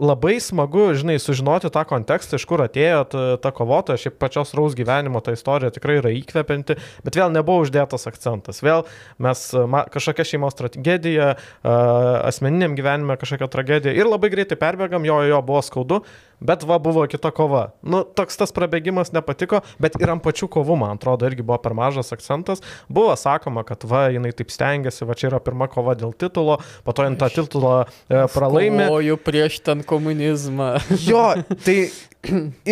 [0.00, 4.76] labai smagu, žinai, sužinoti tą kontekstą, iš kur atėjo ta, ta kovotoja, šiaip pačios Raus
[4.78, 8.62] gyvenimo ta istorija tikrai yra įkvepianti, bet vėl nebuvo uždėtas akcentas.
[8.64, 8.86] Vėl
[9.22, 15.42] mes ma, kažkokia šeimos tragedija, asmeniniam gyvenime kažkokia tragedija ir labai greitai perbėgam, jo, jo
[15.44, 16.02] buvo skaudu,
[16.40, 17.72] bet va buvo kita kova.
[17.82, 21.76] Nu, toks tas prabėgimas nepatiko, bet ir ant pačių kovų, man atrodo, irgi buvo per
[21.78, 22.62] mažas akcentas.
[22.92, 26.96] Buvo sakoma, kad va, jinai taip stengiasi, va čia yra pirma kova dėl titulo, po
[26.96, 28.86] to jin tą titulą e, pralaimi.
[28.86, 30.74] kovoju prieš ten komunizmą.
[31.02, 31.26] Jo,
[31.64, 31.78] tai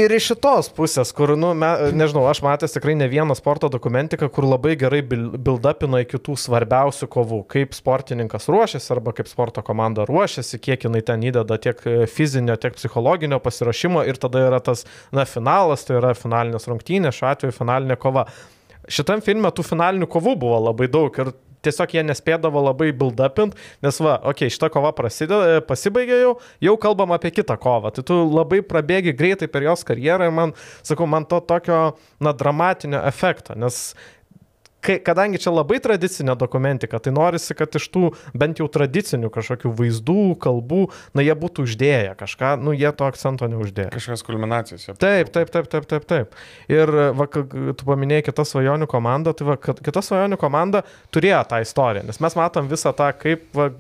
[0.03, 4.29] ir iš šitos pusės, kur, nu, me, nežinau, aš matęs tikrai ne vieną sporto dokumentiką,
[4.31, 10.07] kur labai gerai build-upina iki tų svarbiausių kovų, kaip sportininkas ruošiasi arba kaip sporto komanda
[10.09, 14.87] ruošiasi, kiek jinai ten įdeda tiek e, fizinio, tiek psichologinio pasirašymo ir tada yra tas,
[15.15, 18.29] na, finalas, tai yra finalinės rungtynės, šiuo atveju finalinė kova.
[18.91, 21.35] Šitam filme tų finalinių kovų buvo labai daug ir
[21.67, 26.35] tiesiog jie nespėdavo labai build-upint, nes va, okei, okay, šita kova prasideda, pasibaigė jau,
[26.65, 27.93] jau kalbam apie kitą kovą.
[27.97, 30.55] Tai tu labai prabėgi greitai per jos karjerą ir man,
[30.87, 31.83] sakau, man to tokio,
[32.23, 33.91] na, dramatinio efekto, nes
[34.81, 40.25] kadangi čia labai tradicinė dokumentika, tai norisi, kad iš tų bent jau tradicinių kažkokių vaizdų,
[40.43, 40.83] kalbų,
[41.17, 43.93] na, jie būtų uždėję kažką, nu, jie to akcento neuždėjo.
[43.95, 44.89] Kažkokios kulminacijos.
[44.89, 44.97] jo.
[45.01, 46.39] Taip, taip, taip, taip, taip, taip.
[46.73, 52.07] Ir va, tu paminėjai kitą svajonių komandą, tai va, kita svajonių komanda turėjo tą istoriją,
[52.09, 53.71] nes mes matom visą tą, kaip va,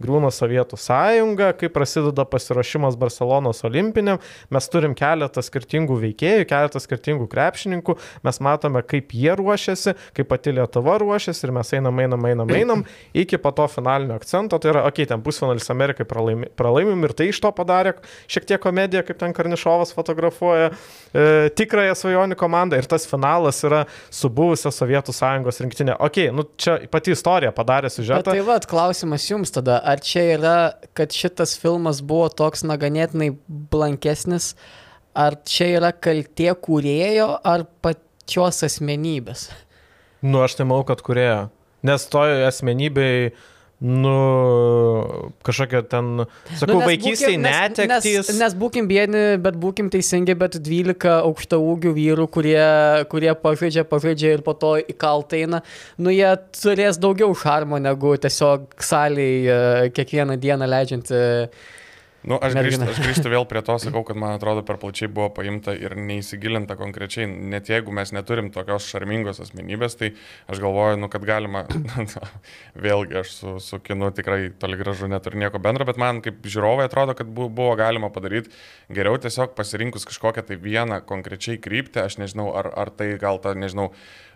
[0.00, 4.20] griūna Sovietų sąjunga, kaip prasideda pasiruošimas Barcelonos olimpiniam,
[4.52, 7.96] mes turim keletą skirtingų veikėjų, keletą skirtingų krepšininkų,
[8.26, 12.84] mes matome, kaip jie ruošiasi, kaip pati Lietuva ruošiasi ir mes einam, einam, einam, einam
[13.22, 17.16] iki po to finalinio akcento, tai yra, okei, okay, ten pusfinalis Amerikai pralaimi, pralaimim ir
[17.16, 17.94] tai iš to padarė
[18.30, 23.84] šiek tiek komediją, kaip ten Karnišovas fotografuoja e, tikrąją svajonių komandą ir tas finalas yra
[24.10, 25.96] su buvusia Sovietų sąjungos rinktinė.
[26.00, 28.30] Ok, nu čia pati istorija padarė Bet siužetą.
[28.30, 30.56] tai vad, klausimas jums tada, ar čia yra,
[30.96, 33.32] kad šitas filmas buvo toks, na, ganėtinai
[33.72, 34.52] blankesnis,
[35.16, 39.48] ar čia yra kaltie kūrėjo, ar pačios asmenybės?
[40.22, 41.48] Nu, aš tai manau, kad kurėjo.
[41.86, 43.30] Nes toje asmenybei,
[43.80, 44.14] nu,
[45.42, 48.28] kažkokia ten, sakau, Nu, vaikystėje netektys.
[48.28, 52.60] Nes, nes būkim vieni, bet būkim teisingi, bet 12 aukšta ūgių vyrų, kurie,
[53.12, 55.62] kurie pažaidžia, pažaidžia ir po to įkaltai eina,
[55.96, 56.28] nu jie
[56.60, 59.60] turės daugiau šarmo negu tiesiog saliai e,
[59.96, 61.24] kiekvieną dieną leidžianti.
[62.20, 65.30] Nu, aš, grįžtu, aš grįžtu vėl prie to, sakau, kad man atrodo per plačiai buvo
[65.32, 67.24] paimta ir neįsigilinta konkrečiai.
[67.26, 70.12] Net jeigu mes neturim tokios šarmingos asmenybės, tai
[70.52, 71.64] aš galvoju, nu, kad galima,
[72.86, 76.90] vėlgi aš su, su kinu tikrai toli gražu neturiu nieko bendro, bet man kaip žiūrovai
[76.90, 78.52] atrodo, kad bu- buvo galima padaryti
[78.92, 83.56] geriau tiesiog pasirinkus kažkokią tai vieną konkrečiai kryptį, aš nežinau, ar, ar tai gal ta,
[83.56, 84.29] nežinau, uh,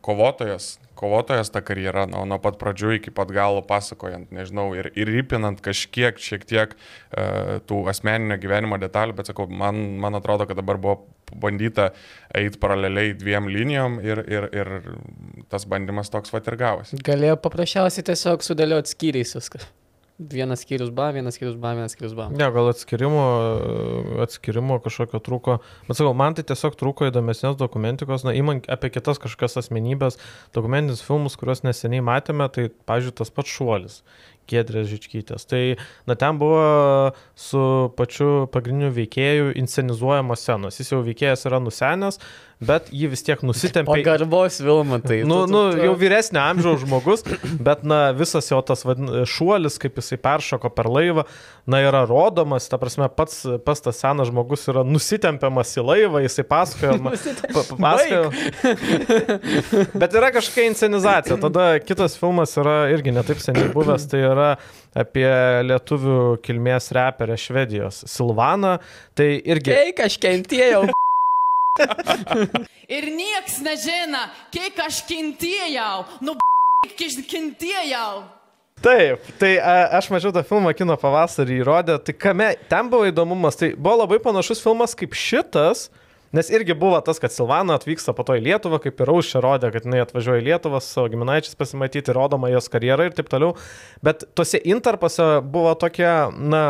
[0.00, 5.10] kovotojas, kovotojas ta karjera, nuo, nuo pat pradžių iki pat galo pasakojant, nežinau, ir, ir
[5.20, 10.56] įpinant kažkiek, šiek tiek uh, tų asmeninio gyvenimo detalių, bet sakau, man, man atrodo, kad
[10.60, 11.90] dabar buvo bandyta
[12.34, 14.72] eiti paraleliai dviem linijom ir, ir, ir
[15.52, 16.98] tas bandymas toks vat ir gavosi.
[17.06, 19.62] Galėjo paprasčiausiai tiesiog sudėlioti skyriais viską.
[20.20, 22.26] Vienas skyrius ba, vienas skyrius ba, vienas skyrius ba.
[22.28, 23.22] Ne, gal atskirimo,
[24.20, 25.54] atskirimo kažkokio trūko.
[25.86, 30.20] Bet sakau, man tai tiesiog trūko įdomesnės dokumentikos, na, įman apie kitas kažkokias asmenybės,
[30.52, 34.02] dokumentinis filmus, kuriuos neseniai matėme, tai, pažiūrėjau, tas pats šuolis.
[34.50, 35.46] Gedrės Žičkytės.
[35.48, 35.62] Tai,
[36.10, 37.62] na, ten buvo su
[37.96, 40.80] pačiu pagrindiniu veikėju inscenizuojamos scenos.
[40.82, 42.18] Jis jau veikėjas yra nusenęs,
[42.60, 44.00] bet jį vis tiek nusitempė.
[44.02, 45.22] Pagarbos Vilma, tai.
[45.28, 47.24] Nu, nu, jau vyresnio amžiaus žmogus,
[47.56, 51.24] bet, na, visas jo tas vadin, šuolis, kaip jisai peršoko per laivą,
[51.70, 56.44] na, yra rodomas, ta prasme, pats, pats tas senas žmogus yra nusitempiamas į laivą, jisai
[56.50, 57.14] pasakojo.
[57.56, 58.28] pa, pasakojo.
[60.04, 61.40] bet yra kažkokia inscenizacija.
[61.40, 64.50] Tada kitas filmas yra irgi netaip seniai buvęs, tai yra
[65.00, 65.28] apie
[65.64, 68.76] lietuvių kilmės reperę Švedijos Silvaną.
[69.16, 69.72] Tai irgi...
[69.72, 70.90] Kiek aš kentėjau.
[72.96, 76.04] Ir nieks nežino, kiek aš kentėjau.
[76.24, 76.36] Nu,
[76.98, 78.24] kiek kentėjau.
[78.80, 83.58] Taip, tai a, aš mačiau tą filmą kino pavasarį įrodė, tai kame ten buvo įdomumas,
[83.60, 85.90] tai buvo labai panašus filmas kaip šitas,
[86.30, 89.72] Nes irgi buvo tas, kad Silvana atvyksta po to į Lietuvą, kaip ir Aušė rodė,
[89.74, 93.56] kad jinai atvažiuoja į Lietuvą su savo giminaičiais pasimatyti, rodoma jos karjera ir taip toliau.
[94.06, 96.06] Bet tuose interpose buvo tokie,
[96.38, 96.62] na,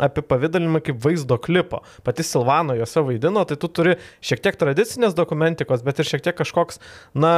[0.00, 1.82] apipavydalinimai kaip vaizdo klipo.
[2.06, 6.40] Pati Silvana juose vaidino, tai tu turi šiek tiek tradicinės dokumentikos, bet ir šiek tiek
[6.40, 6.80] kažkoks,
[7.12, 7.34] na,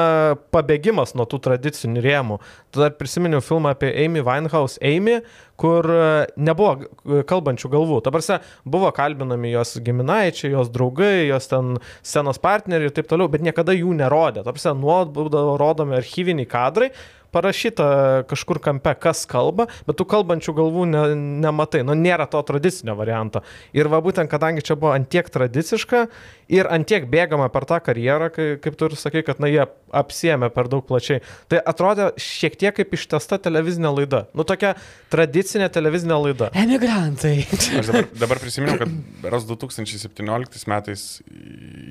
[0.55, 2.39] pabėgimas nuo tų tradicinių rėmų.
[2.79, 5.19] Tada prisiminiau filmą apie Amy Winehouse Amy,
[5.61, 5.89] kur
[6.37, 8.01] nebuvo kalbančių galvų.
[8.05, 13.31] Ta prasme, buvo kalbinami jos giminaičiai, jos draugai, jos ten scenos partneriai ir taip toliau,
[13.33, 14.45] bet niekada jų nerodė.
[14.45, 16.91] Ta prasme, nuolat būdavo rodomi archyviniai kadrai,
[17.35, 17.89] parašyta
[18.31, 21.03] kažkur kampe, kas kalba, bet tų kalbančių galvų ne,
[21.45, 23.43] nematai, nu nėra to tradicinio varianto.
[23.77, 26.07] Ir va būtent, kadangi čia buvo antiek tradiciška
[26.53, 29.65] ir antiek bėgama per tą karjerą, kai, kaip tu ir sakai, kad na jie
[29.97, 34.25] apsiemė per daug plačiai, tai atrodė šiek tiek kaip ištesta televizinė laida.
[34.37, 34.75] Nu tokia
[35.13, 36.51] tradicinė televizinė laida.
[36.57, 37.37] Emigrantai.
[37.57, 41.07] Aš dabar, dabar prisimenu, kad beras 2017 metais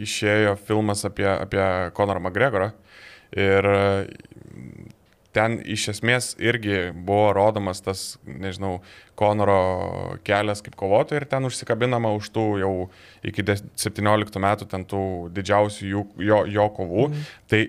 [0.05, 1.63] išėjo filmas apie, apie
[1.97, 2.71] Conorą McGregorą.
[3.35, 3.65] Ir
[5.35, 8.79] ten iš esmės irgi buvo rodomas tas, nežinau,
[9.15, 12.71] Konoro kelias kaip kovotojai ir ten užsikabinama už tų jau
[13.23, 15.03] iki 17 metų ten tų
[15.35, 17.05] didžiausių jų, jo, jo kovų.
[17.07, 17.29] Mhm.
[17.51, 17.61] Tai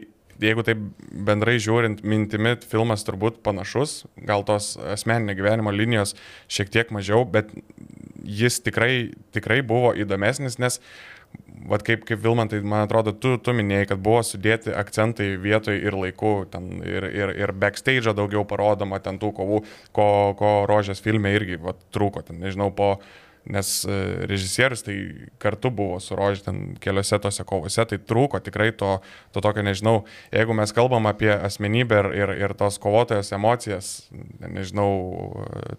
[0.43, 0.81] jeigu taip
[1.29, 6.17] bendrai žiūrint, mintimi filmas turbūt panašus, gal tos asmeninio gyvenimo linijos
[6.53, 7.53] šiek tiek mažiau, bet
[8.27, 10.81] jis tikrai, tikrai buvo įdomesnis, nes
[11.65, 15.97] Vat kaip, kaip Vilmantai, man atrodo, tu, tu minėjai, kad buvo sudėti akcentai vietoj ir
[15.97, 19.63] laiku, ten ir, ir, ir backstage daugiau parodoma ten tų kovų,
[19.97, 22.97] ko, ko rožės filme irgi vat, trūko, ten, nežinau, po,
[23.47, 23.97] nes e,
[24.27, 24.97] režisierius tai
[25.43, 28.97] kartu buvo su rožė ten keliose tose kovose, tai trūko tikrai to,
[29.35, 30.01] to tokio, nežinau,
[30.35, 33.93] jeigu mes kalbam apie asmenybę ir, ir, ir tos kovotojos emocijas,
[34.43, 34.91] nežinau,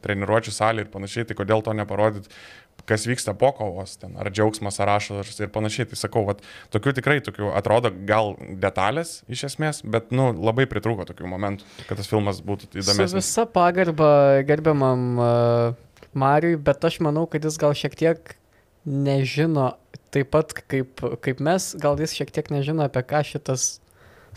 [0.03, 2.32] treniruočio salė ir panašiai, tai kodėl to neparodyti
[2.88, 5.89] kas vyksta po kovos, ten, ar džiaugsmas, ar ašaras ir panašiai.
[5.91, 11.07] Tai sakau, vat, tokių tikrai, tokių atrodo gal detalės iš esmės, bet nu, labai pritruko
[11.07, 13.13] tokių momentų, kad tas filmas būtų įdomesnis.
[13.13, 14.09] Su visa pagarba
[14.47, 15.77] gerbiamam uh,
[16.17, 18.38] Mariui, bet aš manau, kad jis gal šiek tiek
[18.88, 19.73] nežino,
[20.15, 23.77] taip pat kaip, kaip mes, gal jis šiek tiek nežino, apie ką šitas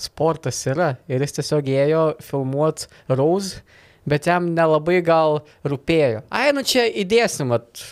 [0.01, 0.95] sportas yra.
[1.11, 3.63] Ir jis tiesiog ėjo filmuoti Rose
[4.09, 6.23] bet jam nelabai gal rūpėjo.
[6.33, 7.83] Ai, nu čia įdėsim, at,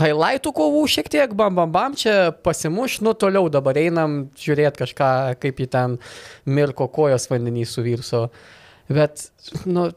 [0.00, 5.10] highlightų kovų šiek tiek, bam, bam, bam, čia pasimuš, nu toliau dabar einam žiūrėti kažką,
[5.42, 5.98] kaip jį ten
[6.46, 8.26] mirko kojos vandenį suvirso.
[8.92, 9.28] Bet,
[9.66, 9.90] nu,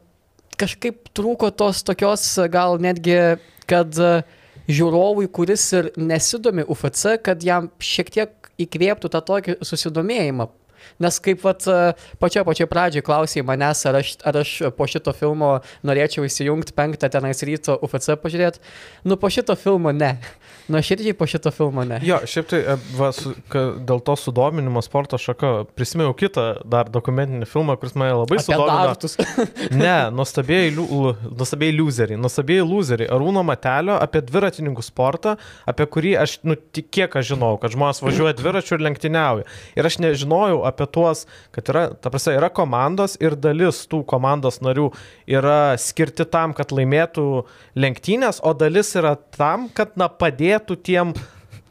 [0.60, 3.18] kažkaip trūko tos tokios gal netgi,
[3.70, 3.94] kad
[4.70, 10.50] žiūrovui, kuris ir nesidomi UFC, kad jam šiek tiek įkvėptų tą tokį susidomėjimą
[11.02, 11.66] Nes kaip vat,
[12.22, 15.52] pačioje pačioje pradžioje klausai manęs, ar aš, ar aš po šito filmo
[15.86, 18.62] norėčiau įsijungti penktą tenais ryto UFC pažiūrėti.
[19.04, 20.16] Nu, po šito filmo ne.
[20.70, 21.96] Nu, irgi po šito filmo ne.
[22.06, 26.86] Jo, šiaip tai e, va, su, ka, dėl to sudominimo sporto šaka prisimenu kitą dar
[26.94, 29.34] dokumentinį filmą, kuris mane labai Apie sudomino.
[29.82, 32.20] ne, nuostabėjai loseriai.
[32.22, 33.10] Nuostabėjai loseriai.
[33.10, 35.34] Arūno Matelio apie dviratininkų sportą,
[35.66, 39.48] apie kurį aš, nu, tik kiek aš žinau, kad žmonės važiuoja dviračiu ir lenktyniauja.
[39.74, 44.60] Ir aš nežinojau apie tuos, kad yra, ta prasme, yra komandos ir dalis tų komandos
[44.64, 44.90] narių
[45.30, 47.26] yra skirti tam, kad laimėtų
[47.80, 51.14] lenktynės, o dalis yra tam, kad, na, padėtų tiem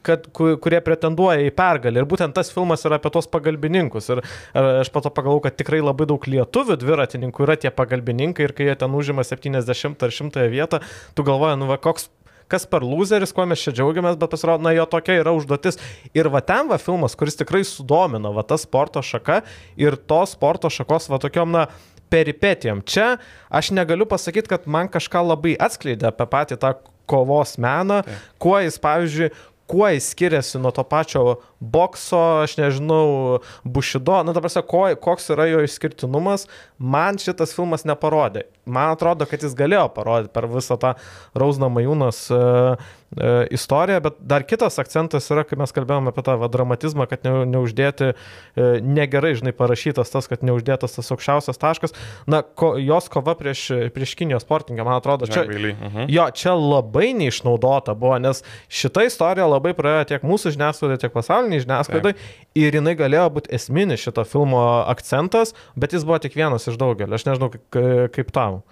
[0.06, 2.02] kad, kurie pretenduoja į pergalę.
[2.02, 4.10] Ir būtent tas filmas yra apie tos pagalbininkus.
[4.14, 4.22] Ir
[4.54, 8.78] aš pato pagalvoju, kad tikrai labai daug lietuvių dviratininkų yra tie pagalbininkai ir kai jie
[8.80, 10.80] ten užima 70 ar 100 vietą,
[11.14, 12.08] tu galvoji, nu va, koks
[12.50, 15.78] kas per loseris, kuo mes čia džiaugiamės, bet pasirodo, na jo tokia yra užduotis.
[16.16, 19.42] Ir va ten va filmas, kuris tikrai sudomina, va ta sporto šaka
[19.80, 21.68] ir tos sporto šakos va tokiom, na,
[22.10, 22.82] peripetijom.
[22.82, 23.16] Čia
[23.48, 26.74] aš negaliu pasakyti, kad man kažką labai atskleidė apie patį tą
[27.10, 28.02] kovos meną,
[28.42, 29.30] kuo jis, pavyzdžiui,
[29.70, 35.30] kuo jis skiriasi nuo to pačio bokso, aš nežinau, bušido, na, ta prasme, ko, koks
[35.34, 36.46] yra jo išskirtinumas,
[36.80, 38.46] man šitas filmas neparodė.
[38.70, 40.94] Man atrodo, kad jis galėjo parodyti per visą tą
[41.36, 46.36] Rausno Majūnas uh, uh, istoriją, bet dar kitas akcentas yra, kai mes kalbėjome apie tą
[46.40, 51.96] va, dramatizmą, kad ne, neuždėti, uh, negerai, žinai, parašytas tas, kad neuždėtas tas aukščiausias taškas.
[52.30, 56.06] Na, ko, jos kova prieš, prieš Kinijos sportininką, man atrodo, čia, mhm.
[56.12, 61.16] jo, čia labai neišnaudota buvo, nes šita istorija labai praėjo tiek mūsų žiniasklaidai, tiek
[61.50, 62.14] pasauliniai žiniasklaidai
[62.58, 67.14] ir jinai galėjo būti esminis šito filmo akcentas, bet jis buvo tik vienas iš daugelio.
[67.14, 68.62] Aš nežinau, kaip, tau.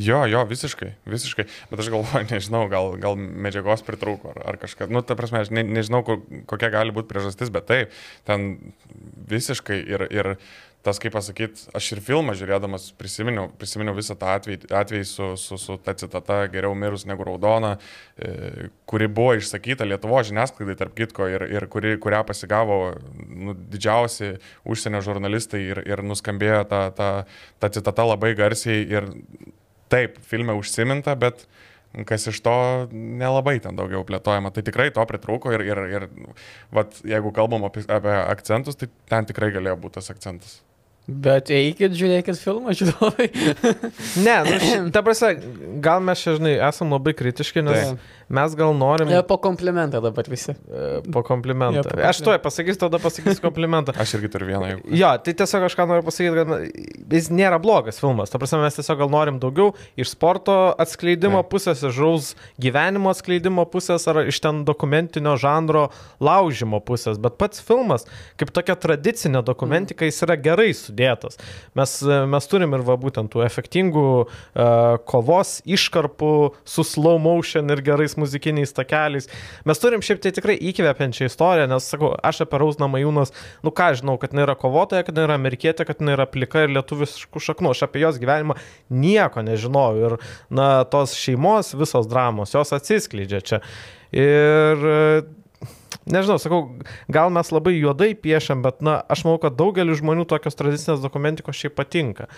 [0.00, 1.46] Jo, jo, visiškai, visiškai.
[1.70, 4.90] Bet aš galvoju, nežinau, gal, gal medžiagos pritrūko ar, ar kažką.
[4.90, 6.18] Nu, ta prasme, aš ne, nežinau, ko,
[6.50, 7.94] kokia gali būti priežastis, bet taip,
[8.26, 8.74] ten
[9.30, 10.34] visiškai ir, ir
[10.82, 15.58] tas, kaip pasakyti, aš ir filmą žiūrėdamas prisiminiau, prisiminiau visą tą atvejį, atvejį su, su,
[15.60, 17.74] su ta citata geriau mirus negu raudona,
[18.16, 22.78] e, kuri buvo išsakyta Lietuvo žiniasklaidai, tarp kitko, ir, ir kuri, kurią pasigavo
[23.28, 27.10] nu, didžiausi užsienio žurnalistai ir, ir nuskambėjo ta, ta,
[27.60, 29.10] ta citata labai garsiai ir
[29.92, 31.44] taip, filme užsiminta, bet
[32.06, 32.56] kas iš to
[32.94, 34.52] nelabai ten daugiau plėtojama.
[34.54, 36.08] Tai tikrai to pritrūko ir, ir, ir
[36.72, 40.60] vat, jeigu kalbam apie, apie akcentus, tai ten tikrai galėjo būti tas akcentas.
[41.10, 43.26] Bet eikit, žiūrėkit filmą, žiūrovai.
[44.26, 45.32] ne, nu, ta prasme,
[45.82, 48.08] gal mes čia, žinai, esam labai kritiški, nes Taip.
[48.30, 49.10] Mes gal norim...
[49.10, 50.54] Ja, po komplimentą dabar visi.
[50.54, 51.82] E, Po komplimentą.
[51.82, 53.94] Jo, po Aš tuoj pasakysiu, tada pasakysiu komplimentą.
[53.98, 54.78] Aš irgi turiu vieną jau.
[55.02, 58.30] Jo, tai tiesiog aš ką noriu pasakyti, kad jis nėra blogas filmas.
[58.30, 61.50] Ta prasme, mes tiesiog gal norim daugiau iš sporto atskleidimo Taip.
[61.54, 62.30] pusės, iš žaus
[62.62, 65.88] gyvenimo atskleidimo pusės ar iš ten dokumentinio žanro
[66.22, 67.18] laužimo pusės.
[67.20, 68.06] Bet pats filmas,
[68.40, 71.40] kaip tokia tradicinė dokumentika, jis yra gerai sudėtas.
[71.78, 76.32] Mes, e, mes turim ir va būtent tų efektingų uh, kovos iškarpų
[76.68, 79.28] su slow motion ir gerais muzikiniais takeliais.
[79.68, 83.34] Mes turim šiaip tai tikrai įkvepiančią istoriją, nes sakau, aš apie Rausną Majūnas,
[83.66, 86.66] nu ką žinau, kad jinai yra kovotoja, kad jinai yra amerikietė, kad jinai yra plika
[86.66, 87.74] ir lietuviškų šaknų.
[87.74, 88.58] Aš apie jos gyvenimą
[88.92, 89.90] nieko nežinau.
[90.00, 90.16] Ir,
[90.52, 93.60] na, tos šeimos visos dramos, jos atsiskleidžia čia.
[94.14, 94.88] Ir
[96.10, 96.62] nežinau, sakau,
[97.12, 101.58] gal mes labai juodai piešiam, bet, na, aš manau, kad daugeliu žmonių tokios tradicinės dokumentikos
[101.58, 102.30] šiaip patinka.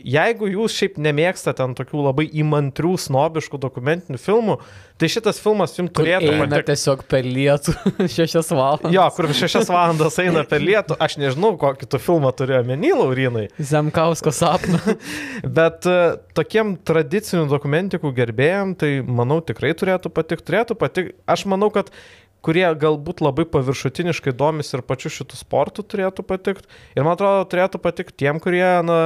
[0.00, 4.56] Jeigu jūs šiaip nemėgstate ten tokių labai įmantrių, snobiškų dokumentinių filmų,
[5.00, 6.72] tai šitas filmas jums turėtų Eina patikti.
[6.72, 7.74] tiesiog per lietų
[8.16, 8.94] šešias valandas.
[8.94, 13.46] Jo, kur šešias valandas eina per lietų, aš nežinau, kokį tu filmą turėjo menį, Laurinai,
[13.58, 14.80] Zemkausko sapną.
[15.58, 15.98] bet e,
[16.36, 21.16] tokiem tradicinių dokumentikų gerbėjim, tai manau tikrai turėtų patikti, turėtų patikti.
[21.30, 21.92] Aš manau, kad
[22.44, 26.68] kurie galbūt labai paviršutiniškai domis ir pačiu šitų sportų turėtų patikti.
[26.96, 28.98] Ir man atrodo, turėtų patikti tiem, kurie, na,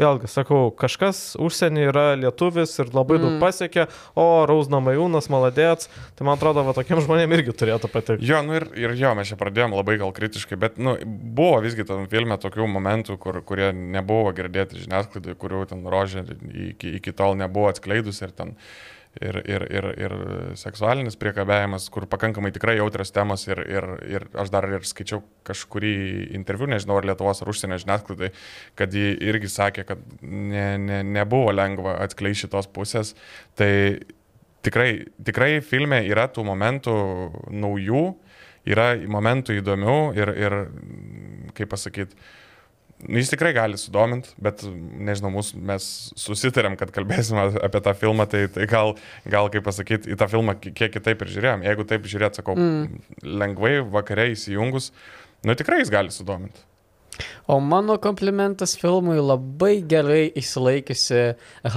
[0.00, 3.24] vėlgi, sakau, kažkas užsienį yra lietuvis ir labai mm.
[3.24, 3.86] daug pasiekė,
[4.20, 8.28] o Rausna Majūnas, maladėts, tai man atrodo, va tokiem žmonėm irgi turėtų patikti.
[8.28, 11.86] Jo, nu ir, ir jo, mes čia pradėjom labai gal kritiškai, bet nu, buvo visgi
[11.88, 16.26] tam filme tokių momentų, kur, kurie nebuvo girdėti žiniasklaidai, kurių ten rožė
[16.70, 18.56] iki, iki tol nebuvo atskleidus ir ten
[19.20, 20.14] ir, ir, ir, ir
[20.58, 25.94] seksualinis priekabiavimas, kur pakankamai tikrai jautrios temos ir, ir, ir aš dar ir skaičiau kažkurį
[26.38, 28.32] interviu, nežinau ar Lietuvos ar užsienio žiniasklaidai,
[28.78, 33.14] kad ji irgi sakė, kad ne, ne, nebuvo lengva atskleisti šitos pusės.
[33.58, 33.70] Tai
[34.66, 34.90] tikrai,
[35.24, 36.94] tikrai filme yra tų momentų
[37.54, 38.06] naujų,
[38.66, 40.58] yra momentų įdomių ir, ir
[41.54, 42.16] kaip pasakyti,
[43.08, 45.86] jis tikrai gali sudominti, bet nežinau, mūs, mes
[46.20, 48.94] susitarėm, kad kalbėsime apie tą filmą, tai, tai gal,
[49.28, 51.66] gal, kaip pasakyti, į tą filmą ki- kiek kitaip ir žiūrėjom.
[51.68, 53.02] Jeigu taip žiūrėt, sakau, mm.
[53.42, 54.92] lengvai vakare įsijungus,
[55.44, 56.64] nu tikrai jis gali sudominti.
[57.46, 61.20] O mano komplimentas filmui labai gerai išsilaikiusi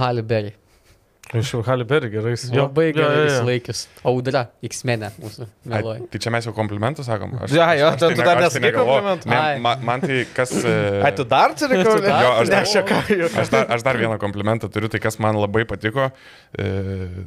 [0.00, 0.56] Halle Berry.
[1.36, 2.30] Iš Haliberg gerai.
[2.56, 3.82] Labai gerai išsilaikius.
[4.08, 5.44] Audra, X-menė mūsų.
[5.76, 7.34] Ai, tai čia mes jau komplimentus sakom.
[7.44, 9.28] Aš, Ja, jo, aš ten tu ne- dar aš nesakai komplimentų.
[9.28, 10.54] Ne, ma, man tai kas...
[10.64, 10.72] e,
[11.04, 11.92] Ai, tu dar turi Tu dar?
[11.92, 12.14] kalbėti?
[12.24, 13.36] Jo, aš dar- aš.
[13.44, 16.08] Aš dar, aš dar vieną komplimentą turiu, tai kas man labai patiko,
[16.56, 16.68] e,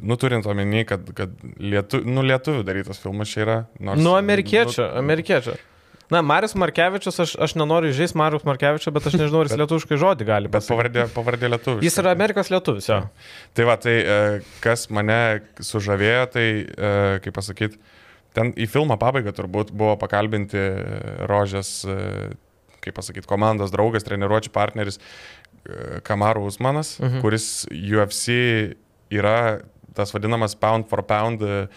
[0.01, 1.29] nu turint omeny, kad, kad
[1.61, 3.57] lietu, nu, lietuvių darytas filmas čia yra.
[3.79, 5.53] Nors, Nu, amerikiečio, amerikiečio.
[6.11, 9.99] Na, Marius Markevičius, aš, aš nenoriu žaisti Marius Markevičio, bet aš nežinau, ar jis lietuviškai
[10.01, 10.51] žodį gali.
[10.51, 11.85] Bet pavardė, pavardė lietuvių.
[11.85, 12.99] Jis yra Amerikos lietuvis, jo.
[13.55, 14.19] Tai va, tai e,
[14.63, 15.21] kas mane
[15.63, 16.93] sužavėjo, tai, e,
[17.23, 17.79] kaip pasakyti,
[18.35, 20.71] ten į filmo pabaigą turbūt buvo pakalbinti e,
[21.31, 21.73] Rožės,
[22.83, 24.99] kaip pasakyti, komandos draugas, treniruočio partneris
[26.03, 27.21] Kamaru Usmanas, mhm.
[27.23, 28.33] kuris UFC
[29.13, 29.61] yra
[29.93, 31.67] tas vadinamas pound for pound e,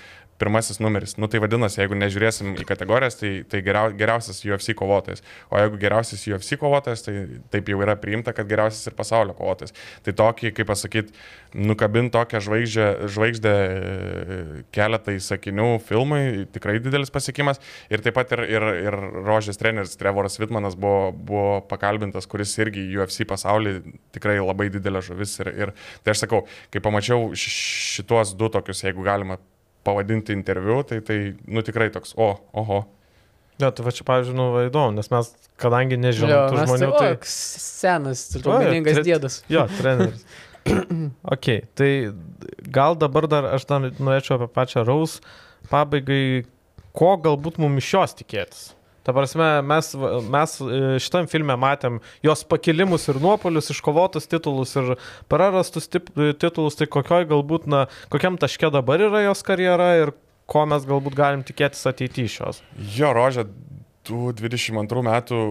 [0.45, 1.17] pirmasis numeris.
[1.17, 5.25] Nu tai vadinasi, jeigu nežiūrėsim į kategorijas, tai, tai geriau, geriausias UFC kovotojas.
[5.49, 7.15] O jeigu geriausias UFC kovotojas, tai
[7.55, 9.73] taip jau yra priimta, kad geriausias ir pasaulio kovotojas.
[10.05, 11.17] Tai tokį, kaip pasakyti,
[11.55, 14.39] nukabint tokią žvaigždę, žvaigždę e,
[14.75, 17.63] keletai sakinių filmui, tikrai didelis pasiekimas.
[17.89, 22.85] Ir taip pat ir, ir, ir Rožės treneris Trevoras Vitmanas buvo, buvo pakalbintas, kuris irgi
[22.99, 23.79] UFC pasaulį
[24.15, 25.39] tikrai labai didelė žuvis.
[25.45, 25.75] Ir, ir
[26.05, 29.39] tai aš sakau, kai pamačiau šituos du tokius, jeigu galima
[29.85, 32.85] pavadinti interviu, tai tai, nu tikrai toks, o, oho.
[33.63, 35.31] Ne, tai va čia, pavyzdžiui, nu, įdomu, nes mes,
[35.63, 37.11] kadangi nežinom tų žmonių, tai...
[37.15, 37.31] tai...
[37.31, 39.43] Senas, raumeningas dėdas.
[39.53, 40.25] Jo, treneris.
[41.35, 41.91] ok, tai
[42.75, 45.21] gal dabar dar aš dar norėčiau apie pačią Raus
[45.71, 46.47] pabaigai,
[46.97, 48.65] ko galbūt mums iš jos tikėtis.
[49.05, 49.91] Ta prasme, mes,
[50.33, 54.95] mes e, šitam filme matėm jos pakilimus ir nuopolius, iškovotus titulus ir
[55.29, 60.15] prarastus titulus, tai kokioj galbūt, na, kokiam taške dabar yra jos karjera ir
[60.49, 62.65] ko mes galbūt galim tikėtis ateityje iš jos.
[62.97, 63.47] Jo, Rožė,
[64.09, 65.45] tų 22 metų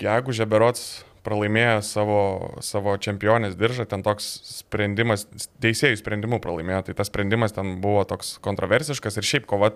[0.00, 0.86] gegužė berots
[1.26, 2.20] pralaimėjo savo,
[2.64, 4.28] savo čempionės diržą, ten toks
[4.60, 5.26] sprendimas,
[5.64, 9.72] teisėjų sprendimų pralaimėjo, tai tas sprendimas ten buvo toks kontroversiškas ir šiaip kova,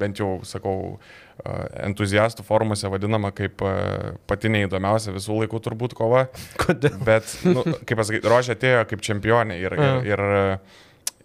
[0.00, 0.96] bent jau, sakau,
[1.84, 3.62] entuziastų formuose vadinama kaip
[4.30, 6.26] pati neįdomiausia visų laikų turbūt kova.
[6.58, 6.98] Kodėl?
[7.06, 10.24] Bet, nu, kaip pasakyti, Rožė atėjo kaip čempionė ir, ir, ir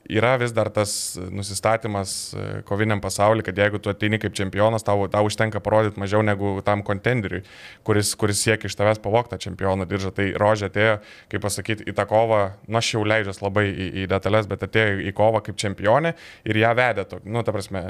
[0.09, 5.05] yra vis dar tas nusistatymas e, koviniam pasauliu, kad jeigu tu ateini kaip čempionas, tau,
[5.11, 7.43] tau užtenka parodyti mažiau negu tam kontenderiui,
[7.87, 10.11] kuris, kuris siekia iš tavęs pavogtą čempiono diržą.
[10.13, 10.97] Tai Rožė atėjo,
[11.31, 14.99] kaip pasakyti, į tą kovą, nu aš jau leidžiuos labai į, į detalės, bet atėjo
[15.07, 16.13] į kovą kaip čempionė
[16.49, 17.85] ir ją vedė, to, nu, ta prasme,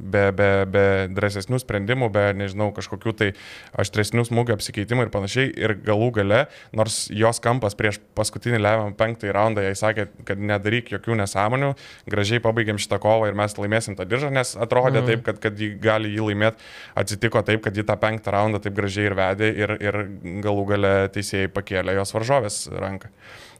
[0.00, 0.84] be, be, be
[1.16, 3.30] drąsesnių sprendimų, be, nežinau, kažkokių tai
[3.80, 5.48] aštresnių smūgių apsikeitimų ir panašiai.
[5.56, 6.44] Ir galų gale,
[6.76, 11.74] nors jos kampas prieš paskutinį lemiamą penktąjį raundą, jai sakė, kad nedaryk jokių nesąmonių nesąmonių,
[12.10, 15.06] gražiai pabaigėm šitą kovą ir mes laimėsim tą diržą, nes atrodė mm.
[15.06, 16.58] taip, kad, kad jį gali jį laimėti.
[16.96, 20.00] Atsitiko taip, kad jį tą penktą raundą taip gražiai ir vedė ir, ir
[20.44, 23.10] galų gale teisėjai pakėlė jos varžovės ranką.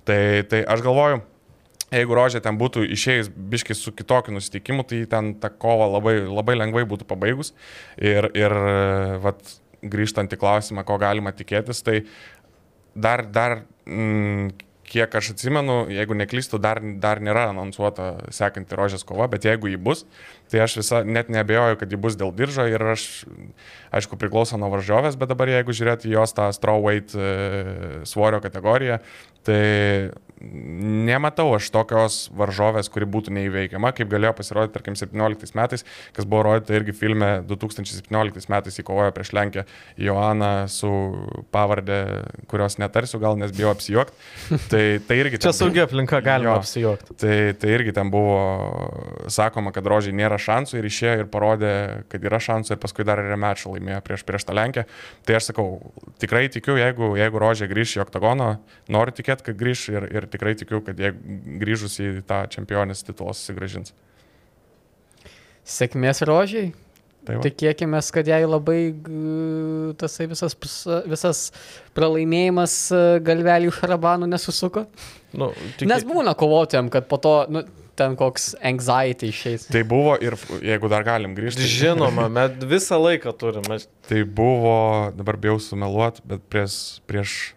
[0.06, 0.20] Tai,
[0.50, 1.20] tai aš galvoju,
[1.90, 6.58] jeigu Rožė ten būtų išėjęs biškis su kitokiu nusiteikimu, tai ten tą kovą labai, labai
[6.58, 7.52] lengvai būtų pabaigus.
[7.98, 8.54] Ir, ir
[9.22, 9.42] vat,
[9.86, 12.04] grįžtant į klausimą, ko galima tikėtis, tai
[12.94, 19.28] dar, dar mm, kiek aš atsimenu, jeigu neklystu, dar, dar nėra anonsuota sekanti rožės kova,
[19.32, 20.04] bet jeigu ji bus,
[20.52, 23.26] tai aš visą net nebejoju, kad ji bus dėl diržo ir aš,
[23.96, 27.30] aišku, priklauso nuo varžovės, bet dabar jeigu žiūrėti jos tą strawweight e,
[28.08, 29.00] svorio kategoriją,
[29.46, 29.60] tai
[30.40, 35.84] nematau aš tokios varžovės, kuri būtų neįveikiama, kaip galėjo pasirodyti, tarkim, 17 metais,
[36.16, 39.64] kas buvo rodyta irgi filme 2017 metais įkovojo prieš Lenkę
[40.00, 40.90] Joaną su
[41.54, 42.00] pavardė,
[42.50, 44.60] kurios netarsiu, gal nes bijau apsijuokti.
[44.68, 45.40] Tai, tai irgi...
[45.46, 47.16] Čia saugi aplinka galima apsijuokti.
[47.22, 48.36] Tai, tai irgi ten buvo
[49.32, 51.72] sakoma, kad rožiai nėra šansų ir išėjo ir parodė,
[52.12, 54.84] kad yra šansų ir paskui dar ir remečą laimėjo prieš, prieš tą Lenkę.
[55.26, 55.66] Tai aš sakau,
[56.20, 58.52] tikrai tikiu, jeigu, jeigu rožė grįš į oktagoną,
[58.92, 61.12] noriu tikėti, kad grįš ir, ir tikrai tikiu, kad jie
[61.60, 63.94] grįžus į tą čempionės titulą susigražins.
[65.66, 66.72] Sėkmės rožiai.
[67.26, 67.40] Tai.
[67.42, 68.80] Tikėkime, kad jai labai
[69.98, 70.54] tasai visas,
[71.10, 71.40] visas
[71.96, 72.76] pralaimėjimas
[73.26, 74.84] galvelių šarabanų nesusuko.
[75.34, 75.88] Nu, tik...
[75.90, 77.64] Nes būna kovotojam, kad po to nu,
[77.98, 79.66] ten koks anxiety išeis.
[79.72, 81.66] Tai buvo ir jeigu dar galim grįžti.
[81.80, 83.80] Žinoma, mes visą laiką turime.
[84.06, 84.78] Tai buvo,
[85.16, 87.55] dabar bijau sumeluoti, bet prieš, prieš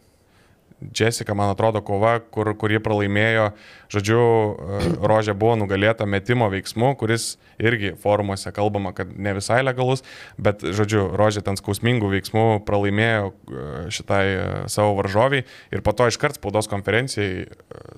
[0.82, 3.50] Jessica, man atrodo, kova, kur, kur jie pralaimėjo.
[3.92, 10.06] Žodžiu, e, Rožė buvo nugalėta metimo veiksmu, kuris irgi forumuose kalbama, kad ne visai legalus,
[10.40, 13.66] bet, žodžiu, Rožė ten skausmingų veiksmų pralaimėjo e,
[13.96, 15.44] šitai e, savo varžoviai
[15.76, 17.50] ir po to iškart spaudos konferencijai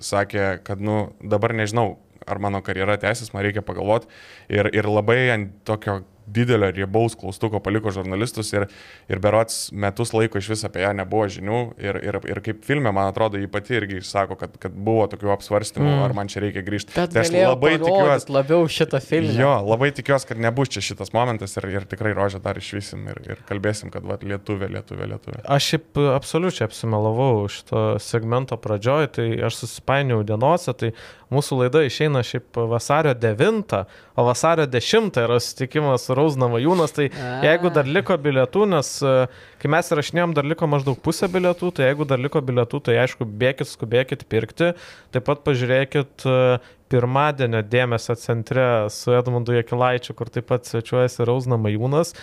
[0.01, 4.09] sakė, kad, nu, dabar nežinau, ar mano karjera tęsis, man reikia pagalvoti.
[4.49, 6.01] Ir, ir labai ant tokio
[6.33, 8.67] didelio riebaus klaustuko paliko žurnalistus ir,
[9.11, 12.91] ir berots metus laiko iš vis apie ją nebuvo žinių ir, ir, ir kaip filme,
[12.95, 16.03] man atrodo, ji pati irgi sako, kad, kad buvo tokių apsvarstymų, mm.
[16.07, 16.95] ar man čia reikia grįžti.
[16.95, 18.31] Bet tai aš labai tikiuosi.
[18.31, 19.35] Labiau šitą filmą.
[19.39, 23.21] Jo, labai tikiuosi, kad nebus čia šitas momentas ir, ir tikrai rožę dar išvysim ir,
[23.27, 25.41] ir kalbėsim, kad va, lietuvė, lietuvė, lietuvė.
[25.51, 30.93] Aš šiaip absoliučiai apsimelavau šito segmento pradžioj, tai aš susipainiau dienose, tai
[31.31, 33.77] mūsų laida išeina šiaip vasario 9,
[34.15, 37.39] o vasario 10 yra susitikimas su Rausnama Jūnas, tai A.
[37.45, 39.15] jeigu dar liko bilietų, nes e,
[39.61, 43.27] kai mes rašinėjom, dar liko maždaug pusę bilietų, tai jeigu dar liko bilietų, tai aišku,
[43.41, 44.73] bėkit, skubėkit pirkti,
[45.11, 46.37] taip pat pažiūrėkit e,
[46.91, 52.13] pirmadienio dėmesio centre su Edmundu Jekilaičiu, kur taip pat svečiuojasi Rausna Majūnas.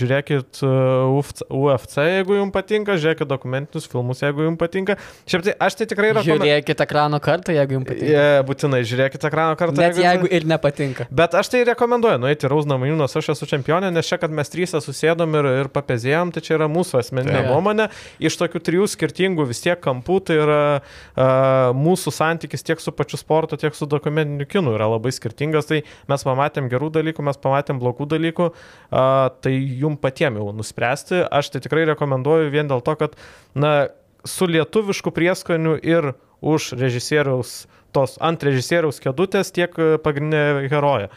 [0.00, 4.96] Žiūrėkit uh, UFC, jeigu jums patinka, žiūrėkit dokumentinius filmus, jeigu jums patinka.
[5.28, 6.46] Šiaip tai aš tai tikrai rekomenduoju.
[6.46, 8.10] Žiūrėkite ekrano kartą, jeigu jums patinka.
[8.10, 9.82] Yeah, būtinai žiūrėkit ekrano kartą.
[9.82, 11.08] Net jeigu ir nepatinka.
[11.10, 14.76] Bet aš tai rekomenduoju nueiti Rausna Majūnas, aš esu čempionė, nes čia, kad mes trys
[14.78, 17.50] susėdom ir, ir papezėjom, tai čia yra mūsų asmeninė Taip.
[17.50, 17.88] nuomonė.
[18.22, 23.18] Iš tokių trijų skirtingų vis tiek kampų tai yra uh, mūsų santykis tiek su pačiu
[23.20, 25.70] sportu, tiek su dokumentiniu kinu yra labai skirtingas.
[25.70, 25.80] Tai
[26.10, 28.50] mes pamatėm gerų dalykų, mes pamatėm blogų dalykų.
[28.90, 31.24] Tai jum patiems jau nuspręsti.
[31.30, 33.16] Aš tai tikrai rekomenduoju vien dėl to, kad
[33.54, 33.88] na,
[34.24, 41.10] su lietuvišku prieskoniu ir už režisieriaus, tos ant režisieriaus kėdutės tiek e, pagrindinė heroja.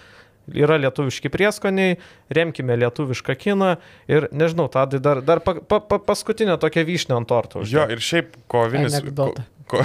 [0.51, 1.95] Yra lietuviški prieskoniai,
[2.35, 3.69] remkime lietuvišką kiną
[4.11, 7.63] ir nežinau, tadai dar, dar pa, pa, pa, paskutinė tokia vyšnė ant torto.
[7.63, 8.97] Jo, ir šiaip kovinis.
[8.99, 9.45] Anekdotą.
[9.71, 9.79] Ko,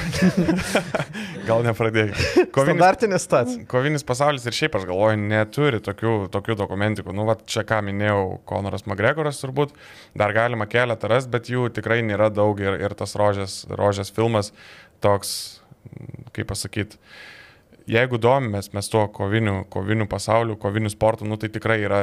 [1.48, 2.48] gal nepradėjai.
[2.52, 7.14] Kovinis, kovinis pasaulis ir šiaip aš galvoju, neturi tokių, tokių dokumentikų.
[7.14, 9.76] Nu, va, čia ką minėjau, Konoras McGregoras turbūt,
[10.18, 14.50] dar galima keletą ras, bet jų tikrai nėra daug ir, ir tas rožės, rožės filmas
[15.04, 15.32] toks,
[16.34, 16.98] kaip pasakyti,
[17.88, 22.00] jeigu domimės mes tuo koviniu, koviniu pasauliu, koviniu sportu, nu tai tikrai yra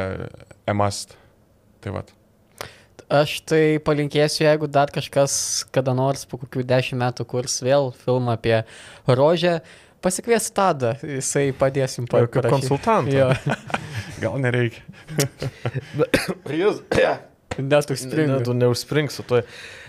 [0.69, 1.15] emast.
[1.83, 2.11] Tai vad.
[3.13, 5.35] Aš tai palinkėsiu, jeigu dar kažkas
[5.75, 8.63] kada nors po kokių dešimt metų kurs vėl filmą apie
[9.05, 9.59] rožę,
[10.01, 12.53] pasikvies tada, jisai padės jums Kaip parašyti.
[12.55, 13.61] konsultantą.
[14.23, 14.81] Gal nereikia.
[16.61, 16.81] Jūs.
[17.61, 18.41] net Ne, užspringa.
[18.43, 19.45] tu neužspringsi tuoj.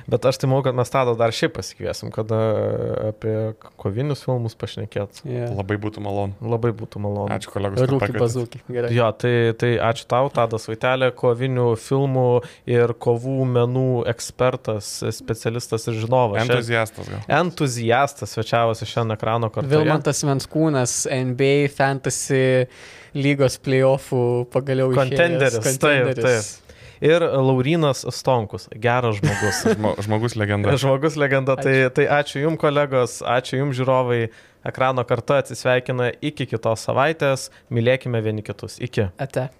[0.07, 2.39] Bet aš tai manau, kad mes tada dar šiaip pasikviesim, kada
[3.09, 3.35] apie
[3.81, 5.23] kovinius filmus pašnekėt.
[5.27, 5.51] Yeah.
[5.57, 6.37] Labai būtų malonu.
[6.47, 7.31] Labai būtų malonu.
[7.35, 7.83] Ačiū kolegos.
[7.91, 8.61] Rūkį bazūkį.
[8.77, 8.91] Gerai.
[8.95, 12.29] Jo, tai, tai ačiū tau, Tadas Vaitelė, kovinių filmų
[12.71, 16.45] ir kovų menų ekspertas, specialistas ir žinovas.
[16.45, 17.25] Entuziastas gal.
[17.41, 19.73] Entuziastas svečiavosi šiandien ekrano kartu.
[19.75, 22.45] Vilmantas Venskūnas, NBA Fantasy
[23.17, 26.66] lygos playoffų pagaliau Kontenderis, išėjęs taip, taip.
[27.05, 29.63] Ir Laurinas Stonkus, geras žmogus.
[29.77, 30.77] Žmo, žmogus legenda.
[30.81, 34.21] Žmogus legenda, tai, tai ačiū Jums kolegos, ačiū Jums žiūrovai,
[34.67, 38.81] ekrano kartu atsisveikina iki kitos savaitės, mylėkime vieni kitus.
[38.81, 39.11] Iki.
[39.21, 39.51] Ate.